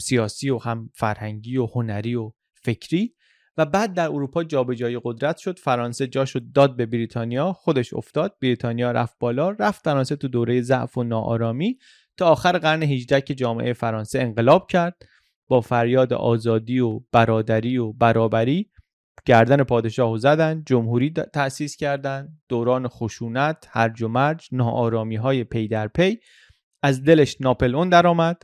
[0.00, 3.14] سیاسی و هم فرهنگی و هنری و فکری.
[3.56, 8.92] و بعد در اروپا جابجایی قدرت شد فرانسه جاشو داد به بریتانیا خودش افتاد بریتانیا
[8.92, 11.78] رفت بالا رفت فرانسه تو دوره ضعف و ناآرامی
[12.16, 15.02] تا آخر قرن 18 که جامعه فرانسه انقلاب کرد.
[15.48, 18.70] با فریاد آزادی و برادری و برابری
[19.24, 25.68] گردن پادشاه و زدن جمهوری تأسیس کردند دوران خشونت هرج و مرج ناآرامی های پی
[25.68, 26.18] در پی.
[26.82, 28.42] از دلش ناپلئون درآمد.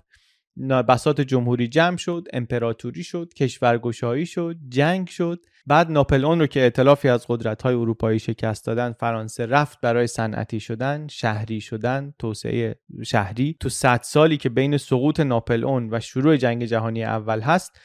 [0.68, 5.40] بسات جمهوری جمع شد امپراتوری شد کشورگشایی شد جنگ شد.
[5.66, 11.06] بعد ناپلئون رو که اطلافی از قدرت‌های اروپایی شکست دادن فرانسه رفت برای صنعتی شدن
[11.08, 13.56] شهری شدن توسعه شهری.
[13.60, 17.80] تو صد سالی که بین سقوط ناپلئون و شروع جنگ جهانی اول هست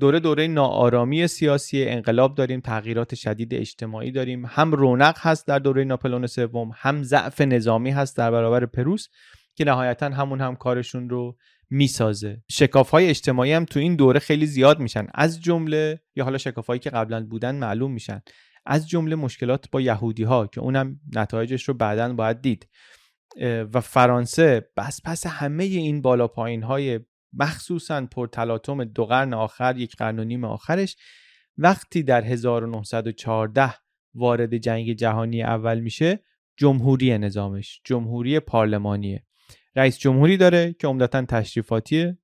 [0.00, 4.46] دوره دوره ناآرامی سیاسی انقلاب داریم تغییرات شدید اجتماعی داریم.
[4.46, 9.08] هم رونق هست در دوره ناپلئون سوم هم ضعف نظامی هست در برابر پروس
[9.54, 11.36] که نهایتا همون هم کارشون رو
[11.70, 12.42] می‌سازه.
[12.50, 15.06] شکاف های اجتماعی هم تو این دوره خیلی زیاد میشن.
[15.14, 18.20] از جمله یا حالا شکاف که قبلا بودن معلوم میشن.
[18.66, 22.68] از جمله مشکلات با یهودی ها که اونم نتایجش رو بعدا باید دید.
[23.74, 27.00] و فرانسه بس پس همه این بالا پایین های
[27.32, 30.96] مخصوصا پرتلاطم دو قرن آخر یک قرن و نیم آخرش
[31.58, 33.74] وقتی در 1914
[34.14, 36.20] وارد جنگ جهانی اول میشه
[36.56, 39.25] جمهوری نظامش جمهوری پارلمانیه.
[39.76, 42.18] رئیس جمهوری داره که عمدتا تشریفاتیه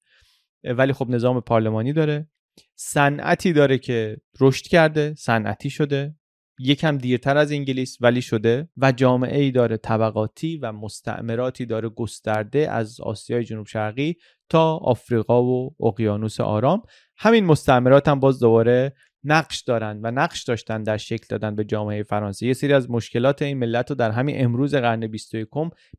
[0.64, 2.28] ولی خب نظام پارلمانی داره.
[2.76, 6.14] صنعتی داره که رشد کرده صنعتی شده.
[6.58, 8.68] یکم دیرتر از انگلیس ولی شده.
[8.76, 14.16] و جامعه ای داره طبقاتی و مستعمراتی داره گسترده از آسیای جنوب شرقی
[14.48, 16.82] تا آفریقا و اقیانوس آرام.
[17.16, 18.94] همین مستعمرات هم باز دوباره
[19.24, 22.46] نقش دارند و نقش داشتن در شکل دادن به جامعه فرانسه.
[22.46, 25.48] یه سری از مشکلات این ملت رو در همین امروز قرن 21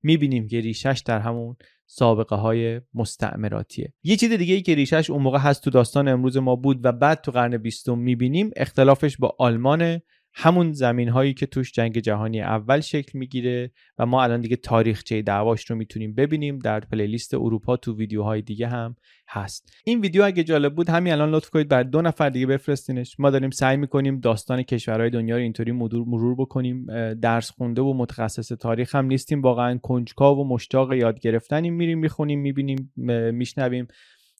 [0.03, 1.55] می‌بینیم که ریشش در همون
[1.85, 3.93] سابقه های مستعمراتیه.
[4.03, 6.91] یه چیز دیگه ای که ریشش اون موقع هست تو داستان امروز ما بود و
[6.91, 10.01] بعد تو قرن بیستم می‌بینیم اختلافش با آلمان
[10.35, 15.21] همون زمین هایی که توش جنگ جهانی اول شکل می‌گیره و ما الان دیگه تاریخچه
[15.21, 18.95] دعواش رو می‌تونیم ببینیم در پلیلیست اروپا تو ویدیوهای دیگه هم
[19.29, 19.73] هست.
[19.85, 23.15] این ویدیو اگه جالب بود همین الان لطف کنید بر دو نفر دیگه بفرستینش.
[23.19, 26.85] ما داریم سعی می‌کنیم داستان کشورهای دنیا رو اینطوری مرور بکنیم.
[27.13, 29.41] درس خونده و متخصص تاریخ هم نیستیم.
[29.41, 32.93] واقعا کنجکاو و مشتاق یاد گرفتنیم میریم می‌خونیم می‌بینیم
[33.33, 33.87] میشنویم.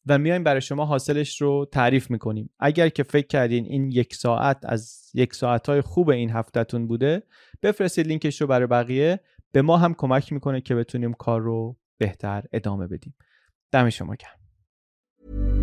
[0.06, 2.50] و میایم برای شما حاصلش رو تعریف می‌کنیم.
[2.60, 7.24] اگر که فکر کردین این یک ساعت از یک ساعت های خوب این هفتهتون بوده
[7.64, 9.20] بفرستید لینکش رو برای بقیه.
[9.52, 13.16] به ما هم کمک می‌کنه که بتونیم کار رو بهتر ادامه بدیم.
[13.72, 15.63] دم شما گرم.